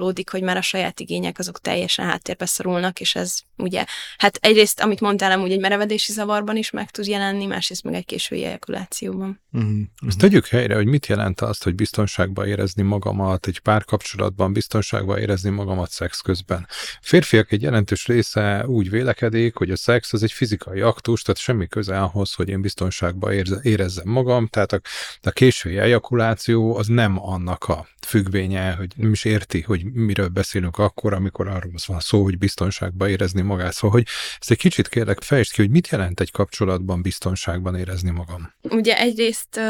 eltolódik, 0.00 0.30
hogy 0.30 0.42
már 0.42 0.56
a 0.56 0.62
saját 0.62 1.00
igények 1.00 1.38
azok 1.38 1.60
teljesen 1.60 2.06
háttérbe 2.06 2.46
szorulnak, 2.46 3.00
és 3.00 3.14
ez 3.14 3.38
ugye, 3.56 3.84
hát 4.18 4.38
egyrészt, 4.40 4.80
amit 4.80 5.00
mondtál, 5.00 5.32
amúgy 5.32 5.52
egy 5.52 5.60
merevedési 5.60 6.12
zavarban 6.12 6.56
is 6.56 6.70
meg 6.70 6.90
tud 6.90 7.06
jelenni, 7.06 7.46
másrészt 7.46 7.84
meg 7.84 7.94
egy 7.94 8.04
késői 8.04 8.44
ejakulációban. 8.44 9.40
Uh-huh. 9.52 9.80
Ezt 10.06 10.18
tegyük 10.18 10.46
helyre, 10.46 10.74
hogy 10.74 10.86
mit 10.86 11.06
jelent 11.06 11.40
azt, 11.40 11.64
hogy 11.64 11.74
biztonságban 11.74 12.46
érezni 12.46 12.82
magamat, 12.82 13.46
egy 13.46 13.58
párkapcsolatban 13.58 14.52
biztonságban 14.52 15.18
érezni 15.18 15.50
magamat 15.50 15.90
szex 15.90 16.20
közben. 16.20 16.66
Férfiak 17.00 17.52
egy 17.52 17.62
jelentős 17.62 18.06
része 18.06 18.66
úgy 18.66 18.90
vélekedik, 18.90 19.56
hogy 19.56 19.70
a 19.70 19.76
szex 19.76 20.12
az 20.12 20.22
egy 20.22 20.32
fizikai 20.32 20.80
aktus, 20.80 21.22
tehát 21.22 21.40
semmi 21.40 21.66
köze 21.66 22.00
ahhoz, 22.00 22.32
hogy 22.34 22.48
én 22.48 22.60
biztonságban 22.60 23.32
érezzem 23.62 24.08
magam, 24.08 24.46
tehát 24.46 24.72
a 24.72 24.80
a 25.22 25.30
késői 25.30 25.78
ejakuláció 25.78 26.76
az 26.76 26.86
nem 26.86 27.18
annak 27.18 27.64
a 27.64 27.86
függvénye, 28.06 28.72
hogy 28.72 28.92
nem 28.96 29.12
is 29.12 29.24
érti, 29.24 29.60
hogy 29.60 29.89
miről 29.92 30.28
beszélünk 30.28 30.78
akkor, 30.78 31.12
amikor 31.12 31.48
arról 31.48 31.72
van 31.86 32.00
szó, 32.00 32.22
hogy 32.22 32.38
biztonságban 32.38 33.08
érezni 33.08 33.40
magát. 33.40 33.72
Szóval, 33.72 33.96
hogy 33.96 34.06
ezt 34.40 34.50
egy 34.50 34.58
kicsit 34.58 34.88
kérlek 34.88 35.20
fejtsd 35.20 35.52
ki, 35.52 35.60
hogy 35.60 35.70
mit 35.70 35.88
jelent 35.88 36.20
egy 36.20 36.30
kapcsolatban 36.30 37.02
biztonságban 37.02 37.76
érezni 37.76 38.10
magam? 38.10 38.54
Ugye 38.62 38.98
egyrészt 38.98 39.60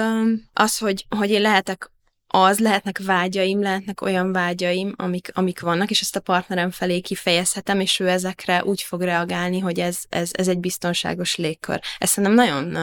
az, 0.52 0.78
hogy, 0.78 1.06
hogy 1.08 1.30
én 1.30 1.40
lehetek 1.40 1.90
az, 2.32 2.58
lehetnek 2.58 3.00
vágyaim, 3.04 3.60
lehetnek 3.60 4.00
olyan 4.00 4.32
vágyaim, 4.32 4.94
amik, 4.96 5.30
amik 5.32 5.60
vannak, 5.60 5.90
és 5.90 6.00
ezt 6.00 6.16
a 6.16 6.20
partnerem 6.20 6.70
felé 6.70 7.00
kifejezhetem, 7.00 7.80
és 7.80 8.00
ő 8.00 8.08
ezekre 8.08 8.64
úgy 8.64 8.82
fog 8.82 9.02
reagálni, 9.02 9.58
hogy 9.58 9.80
ez, 9.80 9.98
ez, 10.08 10.30
ez 10.32 10.48
egy 10.48 10.58
biztonságos 10.58 11.36
légkör. 11.36 11.80
Ez 11.98 12.10
szerintem 12.10 12.46
nagyon 12.46 12.76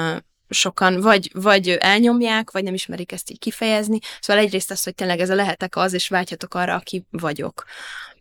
sokan 0.50 1.02
vagy, 1.02 1.32
vagy 1.34 1.70
elnyomják, 1.70 2.52
vagy 2.52 2.64
nem 2.64 2.74
ismerik 2.74 3.12
ezt 3.12 3.32
így 3.32 3.40
kifejezni. 3.40 4.00
Szóval 4.20 4.44
egyrészt 4.44 4.72
az, 4.72 4.84
hogy 4.84 4.96
tényleg 4.96 5.20
ez 5.20 5.30
a 5.30 5.36
lehetek 5.36 5.76
az, 5.76 5.94
és 5.94 6.08
vágyhatok 6.08 6.54
arra, 6.54 6.74
aki 6.74 7.06
vagyok. 7.10 7.66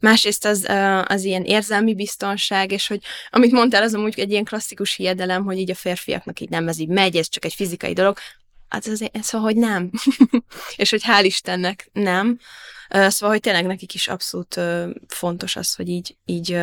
Másrészt 0.00 0.44
az, 0.44 0.66
az 1.04 1.24
ilyen 1.24 1.44
érzelmi 1.44 1.94
biztonság, 1.94 2.72
és 2.72 2.86
hogy 2.86 3.00
amit 3.30 3.52
mondtál, 3.52 3.82
az 3.82 3.94
amúgy 3.94 4.18
egy 4.18 4.30
ilyen 4.30 4.44
klasszikus 4.44 4.94
hiedelem, 4.94 5.44
hogy 5.44 5.58
így 5.58 5.70
a 5.70 5.74
férfiaknak 5.74 6.40
így 6.40 6.48
nem 6.48 6.68
ez 6.68 6.78
így 6.78 6.88
megy, 6.88 7.16
ez 7.16 7.28
csak 7.28 7.44
egy 7.44 7.54
fizikai 7.54 7.92
dolog. 7.92 8.18
Hát 8.68 8.86
ez, 8.86 9.00
szóval, 9.20 9.46
hogy 9.46 9.56
nem. 9.56 9.90
és 10.76 10.90
hogy 10.90 11.02
hál' 11.04 11.22
Istennek 11.22 11.90
nem. 11.92 12.38
Szóval, 12.88 13.30
hogy 13.30 13.40
tényleg 13.40 13.66
nekik 13.66 13.94
is 13.94 14.08
abszolút 14.08 14.60
fontos 15.08 15.56
az, 15.56 15.74
hogy 15.74 15.88
így, 15.88 16.16
így 16.24 16.58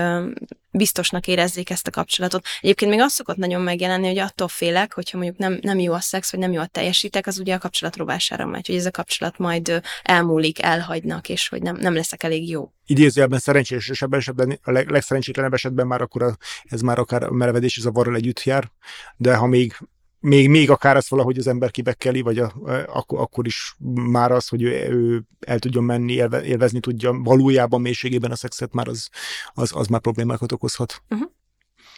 biztosnak 0.71 1.27
érezzék 1.27 1.69
ezt 1.69 1.87
a 1.87 1.91
kapcsolatot. 1.91 2.45
Egyébként 2.61 2.91
még 2.91 2.99
azt 2.99 3.15
szokott 3.15 3.37
nagyon 3.37 3.61
megjelenni, 3.61 4.07
hogy 4.07 4.17
attól 4.17 4.47
félek, 4.47 4.93
hogyha 4.93 5.17
mondjuk 5.17 5.39
nem, 5.39 5.59
nem 5.61 5.79
jó 5.79 5.93
a 5.93 5.99
szex, 5.99 6.31
vagy 6.31 6.39
nem 6.39 6.51
jó 6.51 6.61
a 6.61 6.65
teljesítek, 6.65 7.27
az 7.27 7.39
ugye 7.39 7.55
a 7.55 7.57
kapcsolat 7.57 7.95
robására 7.95 8.45
megy, 8.45 8.67
hogy 8.67 8.75
ez 8.75 8.85
a 8.85 8.91
kapcsolat 8.91 9.37
majd 9.37 9.81
elmúlik, 10.03 10.61
elhagynak, 10.61 11.29
és 11.29 11.49
hogy 11.49 11.61
nem, 11.61 11.75
nem 11.75 11.93
leszek 11.93 12.23
elég 12.23 12.49
jó. 12.49 12.71
Idézőjelben 12.85 13.39
szerencsésebb 13.39 14.13
esetben, 14.13 14.59
a 14.63 14.71
leg, 14.71 14.89
legszerencsétlenebb 14.89 15.53
esetben 15.53 15.87
már 15.87 16.01
akkor 16.01 16.23
a, 16.23 16.37
ez 16.63 16.81
már 16.81 16.99
akár 16.99 17.23
a 17.23 17.31
merevedési 17.31 17.81
zavarral 17.81 18.15
együtt 18.15 18.43
jár, 18.43 18.71
de 19.17 19.35
ha 19.35 19.45
még 19.45 19.77
még, 20.23 20.49
még 20.49 20.69
akár 20.69 20.95
az 20.95 21.09
valahogy 21.09 21.37
az 21.37 21.47
ember 21.47 21.71
kibekkeli, 21.71 22.21
vagy 22.21 22.39
a, 22.39 22.53
akkor, 22.87 23.19
akkor 23.19 23.45
is 23.45 23.75
már 23.83 24.31
az, 24.31 24.47
hogy 24.47 24.61
ő, 24.61 24.69
ő 24.89 25.23
el 25.39 25.59
tudjon 25.59 25.83
menni, 25.83 26.13
élve, 26.13 26.43
élvezni 26.43 26.79
tudja 26.79 27.13
valójában 27.23 27.81
mélységében 27.81 28.31
a 28.31 28.35
szexet, 28.35 28.73
már 28.73 28.87
az, 28.87 29.09
az, 29.53 29.71
az 29.75 29.87
már 29.87 30.01
problémákat 30.01 30.51
okozhat. 30.51 31.03
Uh-huh. 31.09 31.29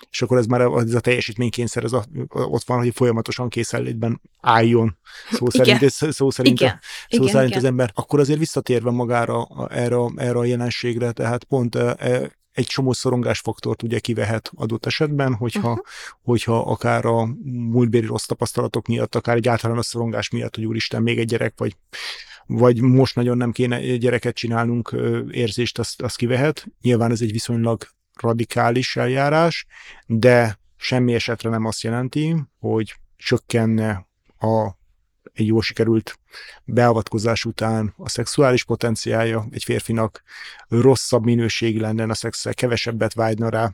És 0.09 0.21
akkor 0.21 0.37
ez 0.37 0.45
már 0.45 0.61
ez 0.61 0.93
a 0.93 0.99
teljesítménykényszer, 0.99 1.83
ez 1.83 1.93
a, 1.93 2.05
ott 2.29 2.63
van, 2.63 2.77
hogy 2.77 2.91
folyamatosan 2.95 3.49
készenlétben 3.49 4.21
álljon, 4.41 4.97
szó 5.31 5.49
szerint, 5.49 5.81
ez, 5.81 5.97
szó 6.09 6.29
szerint, 6.29 6.59
igen. 6.59 6.79
Szó 7.09 7.17
igen, 7.17 7.27
szerint 7.27 7.49
igen. 7.49 7.63
az 7.63 7.69
ember. 7.69 7.91
Akkor 7.93 8.19
azért 8.19 8.39
visszatérve 8.39 8.91
magára 8.91 9.47
erre, 9.69 9.97
erre 10.15 10.39
a 10.39 10.45
jelenségre, 10.45 11.11
tehát 11.11 11.43
pont 11.43 11.75
e, 11.75 12.31
egy 12.55 12.65
csomó 12.65 12.93
szorongásfaktort 12.93 13.83
ugye 13.83 13.99
kivehet 13.99 14.51
adott 14.55 14.85
esetben, 14.85 15.33
hogyha, 15.33 15.69
uh-huh. 15.69 15.85
hogyha 16.21 16.61
akár 16.61 17.05
a 17.05 17.25
múltbéli 17.45 18.05
rossz 18.05 18.25
tapasztalatok 18.25 18.87
miatt, 18.87 19.15
akár 19.15 19.35
egy 19.35 19.47
általános 19.47 19.85
szorongás 19.85 20.29
miatt, 20.29 20.55
hogy 20.55 20.65
úristen, 20.65 21.01
még 21.01 21.19
egy 21.19 21.27
gyerek, 21.27 21.53
vagy 21.57 21.75
vagy 22.47 22.81
most 22.81 23.15
nagyon 23.15 23.37
nem 23.37 23.51
kéne 23.51 23.97
gyereket 23.97 24.35
csinálnunk, 24.35 24.95
érzést 25.31 25.79
azt, 25.79 26.01
azt 26.01 26.17
kivehet. 26.17 26.65
Nyilván 26.81 27.11
ez 27.11 27.21
egy 27.21 27.31
viszonylag 27.31 27.87
radikális 28.13 28.95
eljárás, 28.95 29.65
de 30.05 30.59
semmi 30.75 31.13
esetre 31.13 31.49
nem 31.49 31.65
azt 31.65 31.81
jelenti, 31.81 32.35
hogy 32.59 32.95
csökkenne 33.17 34.07
a 34.39 34.69
egy 35.35 35.47
jól 35.47 35.61
sikerült 35.61 36.19
beavatkozás 36.63 37.45
után 37.45 37.93
a 37.97 38.09
szexuális 38.09 38.63
potenciálja 38.63 39.45
egy 39.51 39.63
férfinak 39.63 40.23
rosszabb 40.67 41.23
minőségi 41.23 41.79
lenne 41.79 42.03
a 42.03 42.13
szexel, 42.13 42.53
kevesebbet 42.53 43.13
vágyna 43.13 43.49
rá 43.49 43.73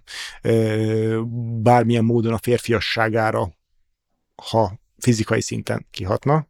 bármilyen 1.62 2.06
módon 2.06 2.34
a 2.34 2.38
férfiasságára, 2.42 3.54
ha 4.36 4.80
fizikai 4.98 5.42
szinten 5.42 5.88
kihatna, 5.92 6.48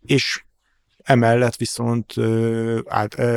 és 0.00 0.44
Emellett 1.08 1.56
viszont, 1.56 2.12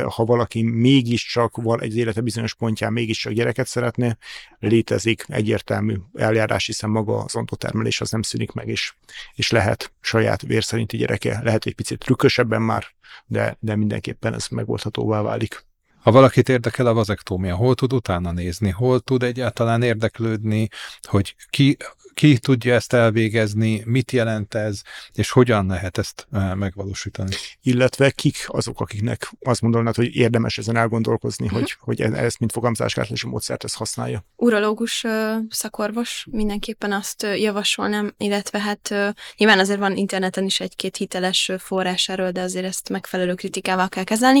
ha 0.08 0.24
valaki 0.24 0.62
mégiscsak 0.62 1.60
egy 1.78 1.96
élete 1.96 2.20
bizonyos 2.20 2.54
pontján 2.54 2.92
mégiscsak 2.92 3.32
gyereket 3.32 3.66
szeretne, 3.66 4.18
létezik 4.58 5.24
egyértelmű 5.28 5.94
eljárás, 6.14 6.66
hiszen 6.66 6.90
maga 6.90 7.18
az 7.18 7.36
ontotermelés 7.36 8.00
az 8.00 8.10
nem 8.10 8.22
szűnik 8.22 8.52
meg, 8.52 8.68
és, 8.68 8.94
és 9.34 9.50
lehet 9.50 9.92
saját 10.00 10.42
vér 10.42 10.64
szerinti 10.64 10.96
gyereke, 10.96 11.40
lehet 11.42 11.66
egy 11.66 11.74
picit 11.74 11.98
trükkösebben 11.98 12.62
már, 12.62 12.84
de, 13.26 13.56
de 13.60 13.76
mindenképpen 13.76 14.34
ez 14.34 14.46
megoldhatóvá 14.48 15.22
válik. 15.22 15.64
Ha 16.02 16.10
valakit 16.10 16.48
érdekel 16.48 16.86
a 16.86 16.94
vazektómia, 16.94 17.56
hol 17.56 17.74
tud 17.74 17.92
utána 17.92 18.32
nézni, 18.32 18.70
hol 18.70 19.00
tud 19.00 19.22
egyáltalán 19.22 19.82
érdeklődni, 19.82 20.68
hogy 21.02 21.34
ki 21.50 21.76
ki 22.14 22.38
tudja 22.38 22.74
ezt 22.74 22.92
elvégezni, 22.92 23.82
mit 23.84 24.12
jelent 24.12 24.54
ez, 24.54 24.80
és 25.12 25.30
hogyan 25.30 25.66
lehet 25.66 25.98
ezt 25.98 26.26
megvalósítani. 26.54 27.34
Illetve 27.62 28.10
kik 28.10 28.44
azok, 28.46 28.80
akiknek 28.80 29.30
azt 29.40 29.60
mondanád, 29.60 29.94
hogy 29.94 30.16
érdemes 30.16 30.58
ezen 30.58 30.76
elgondolkozni, 30.76 31.44
uh-huh. 31.44 31.60
hogy, 31.60 31.76
hogy 31.80 32.00
e-, 32.00 32.24
ezt, 32.24 32.38
mint 32.38 32.52
fogamzásgátlási 32.52 33.26
módszert, 33.26 33.64
ezt 33.64 33.76
használja. 33.76 34.24
Urológus 34.36 35.04
szakorvos 35.48 36.26
mindenképpen 36.30 36.92
azt 36.92 37.22
javasolnám, 37.22 38.14
illetve 38.16 38.60
hát 38.60 38.94
nyilván 39.36 39.58
azért 39.58 39.78
van 39.78 39.96
interneten 39.96 40.44
is 40.44 40.60
egy-két 40.60 40.96
hiteles 40.96 41.50
forrás 41.58 42.08
erről, 42.08 42.30
de 42.30 42.40
azért 42.40 42.66
ezt 42.66 42.88
megfelelő 42.88 43.34
kritikával 43.34 43.88
kell 43.88 44.04
kezelni. 44.04 44.40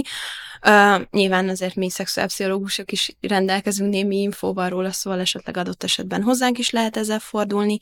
Uh, 0.66 1.02
nyilván 1.10 1.48
azért 1.48 1.74
mi 1.74 1.90
szexuálpszichológusok 1.90 2.92
is 2.92 3.16
rendelkezünk 3.20 3.90
némi 3.90 4.16
infóval 4.16 4.68
róla, 4.68 4.92
szóval 4.92 5.20
esetleg 5.20 5.56
adott 5.56 5.82
esetben 5.82 6.22
hozzánk 6.22 6.58
is 6.58 6.70
lehet 6.70 6.96
ezzel 6.96 7.18
fordulni. 7.18 7.78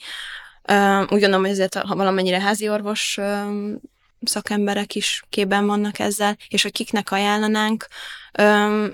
Uh, 0.68 1.00
úgy 1.00 1.08
gondolom, 1.08 1.40
hogy 1.40 1.50
ezért, 1.50 1.74
ha 1.74 1.96
valamennyire 1.96 2.40
házi 2.40 2.68
orvos 2.68 3.16
uh, 3.16 3.26
szakemberek 4.22 4.94
is 4.94 5.22
képben 5.28 5.66
vannak 5.66 5.98
ezzel, 5.98 6.36
és 6.48 6.62
hogy 6.62 6.72
kiknek 6.72 7.10
ajánlanánk, 7.10 7.86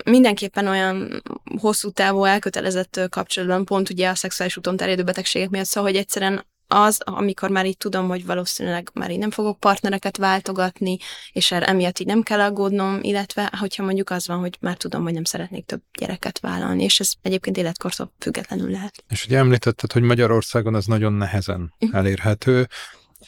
mindenképpen 0.03 0.67
olyan 0.67 1.23
hosszú 1.59 1.89
távú 1.89 2.23
elkötelezett 2.23 2.99
kapcsolatban, 3.09 3.65
pont 3.65 3.89
ugye 3.89 4.09
a 4.09 4.15
szexuális 4.15 4.57
úton 4.57 4.77
terjedő 4.77 5.03
betegségek 5.03 5.49
miatt, 5.49 5.65
szóval, 5.65 5.89
hogy 5.89 5.99
egyszerűen 5.99 6.45
az, 6.67 7.01
amikor 7.03 7.49
már 7.49 7.65
így 7.65 7.77
tudom, 7.77 8.07
hogy 8.07 8.25
valószínűleg 8.25 8.89
már 8.93 9.11
így 9.11 9.17
nem 9.17 9.31
fogok 9.31 9.59
partnereket 9.59 10.17
váltogatni, 10.17 10.97
és 11.31 11.51
erre 11.51 11.65
emiatt 11.65 11.99
így 11.99 12.07
nem 12.07 12.21
kell 12.21 12.39
aggódnom, 12.39 12.99
illetve 13.01 13.51
hogyha 13.59 13.83
mondjuk 13.83 14.09
az 14.09 14.27
van, 14.27 14.39
hogy 14.39 14.57
már 14.59 14.77
tudom, 14.77 15.03
hogy 15.03 15.13
nem 15.13 15.23
szeretnék 15.23 15.65
több 15.65 15.81
gyereket 15.99 16.39
vállalni, 16.39 16.83
és 16.83 16.99
ez 16.99 17.11
egyébként 17.21 17.57
életkortól 17.57 18.13
függetlenül 18.19 18.69
lehet. 18.69 19.03
És 19.09 19.25
ugye 19.25 19.37
említetted, 19.37 19.91
hogy 19.91 20.01
Magyarországon 20.01 20.75
ez 20.75 20.85
nagyon 20.85 21.13
nehezen 21.13 21.73
mhm. 21.79 21.95
elérhető. 21.95 22.67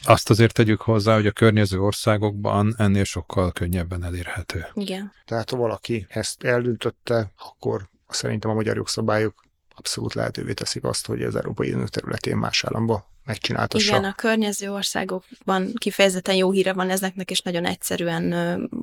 Azt 0.04 0.30
azért 0.30 0.54
tegyük 0.54 0.80
hozzá, 0.80 1.14
hogy 1.14 1.26
a 1.26 1.32
környező 1.32 1.80
országokban 1.80 2.74
ennél 2.78 3.04
sokkal 3.04 3.52
könnyebben 3.52 4.04
elérhető. 4.04 4.66
Igen. 4.74 5.12
Tehát 5.24 5.50
ha 5.50 5.56
valaki 5.56 6.06
ezt 6.08 6.42
eldöntötte, 6.42 7.32
akkor 7.36 7.88
szerintem 8.08 8.50
a 8.50 8.54
magyar 8.54 8.76
jogszabályok 8.76 9.44
abszolút 9.80 10.14
lehetővé 10.14 10.52
teszik 10.52 10.84
azt, 10.84 11.06
hogy 11.06 11.22
az 11.22 11.36
Európai 11.36 11.72
Unió 11.72 11.84
területén 11.84 12.36
más 12.36 12.64
államba 12.64 13.10
megcsináltassa. 13.24 13.96
Igen, 13.96 14.04
a 14.04 14.14
környező 14.14 14.72
országokban 14.72 15.72
kifejezetten 15.74 16.34
jó 16.34 16.50
híre 16.50 16.72
van 16.72 16.90
ezeknek, 16.90 17.30
és 17.30 17.40
nagyon 17.40 17.64
egyszerűen 17.64 18.24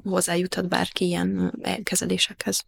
hozzájuthat 0.04 0.68
bárki 0.68 1.06
ilyen 1.06 1.54
kezelésekhez. 1.84 2.66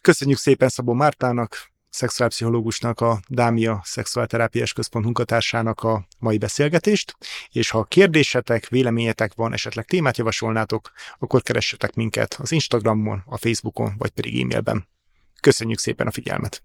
Köszönjük 0.00 0.38
szépen 0.38 0.68
Szabó 0.68 0.92
Mártának, 0.92 1.72
szexuálpszichológusnak, 1.88 3.00
a 3.00 3.20
Dámia 3.28 3.80
Szexuálterápiás 3.84 4.72
Központ 4.72 5.04
munkatársának 5.04 5.80
a 5.80 6.06
mai 6.18 6.38
beszélgetést, 6.38 7.16
és 7.50 7.70
ha 7.70 7.84
kérdésetek, 7.84 8.68
véleményetek 8.68 9.34
van, 9.34 9.52
esetleg 9.52 9.84
témát 9.84 10.16
javasolnátok, 10.16 10.90
akkor 11.18 11.42
keressetek 11.42 11.94
minket 11.94 12.36
az 12.40 12.52
Instagramon, 12.52 13.22
a 13.26 13.36
Facebookon, 13.36 13.94
vagy 13.98 14.10
pedig 14.10 14.40
e-mailben. 14.40 14.92
Köszönjük 15.44 15.78
szépen 15.78 16.06
a 16.06 16.10
figyelmet! 16.10 16.62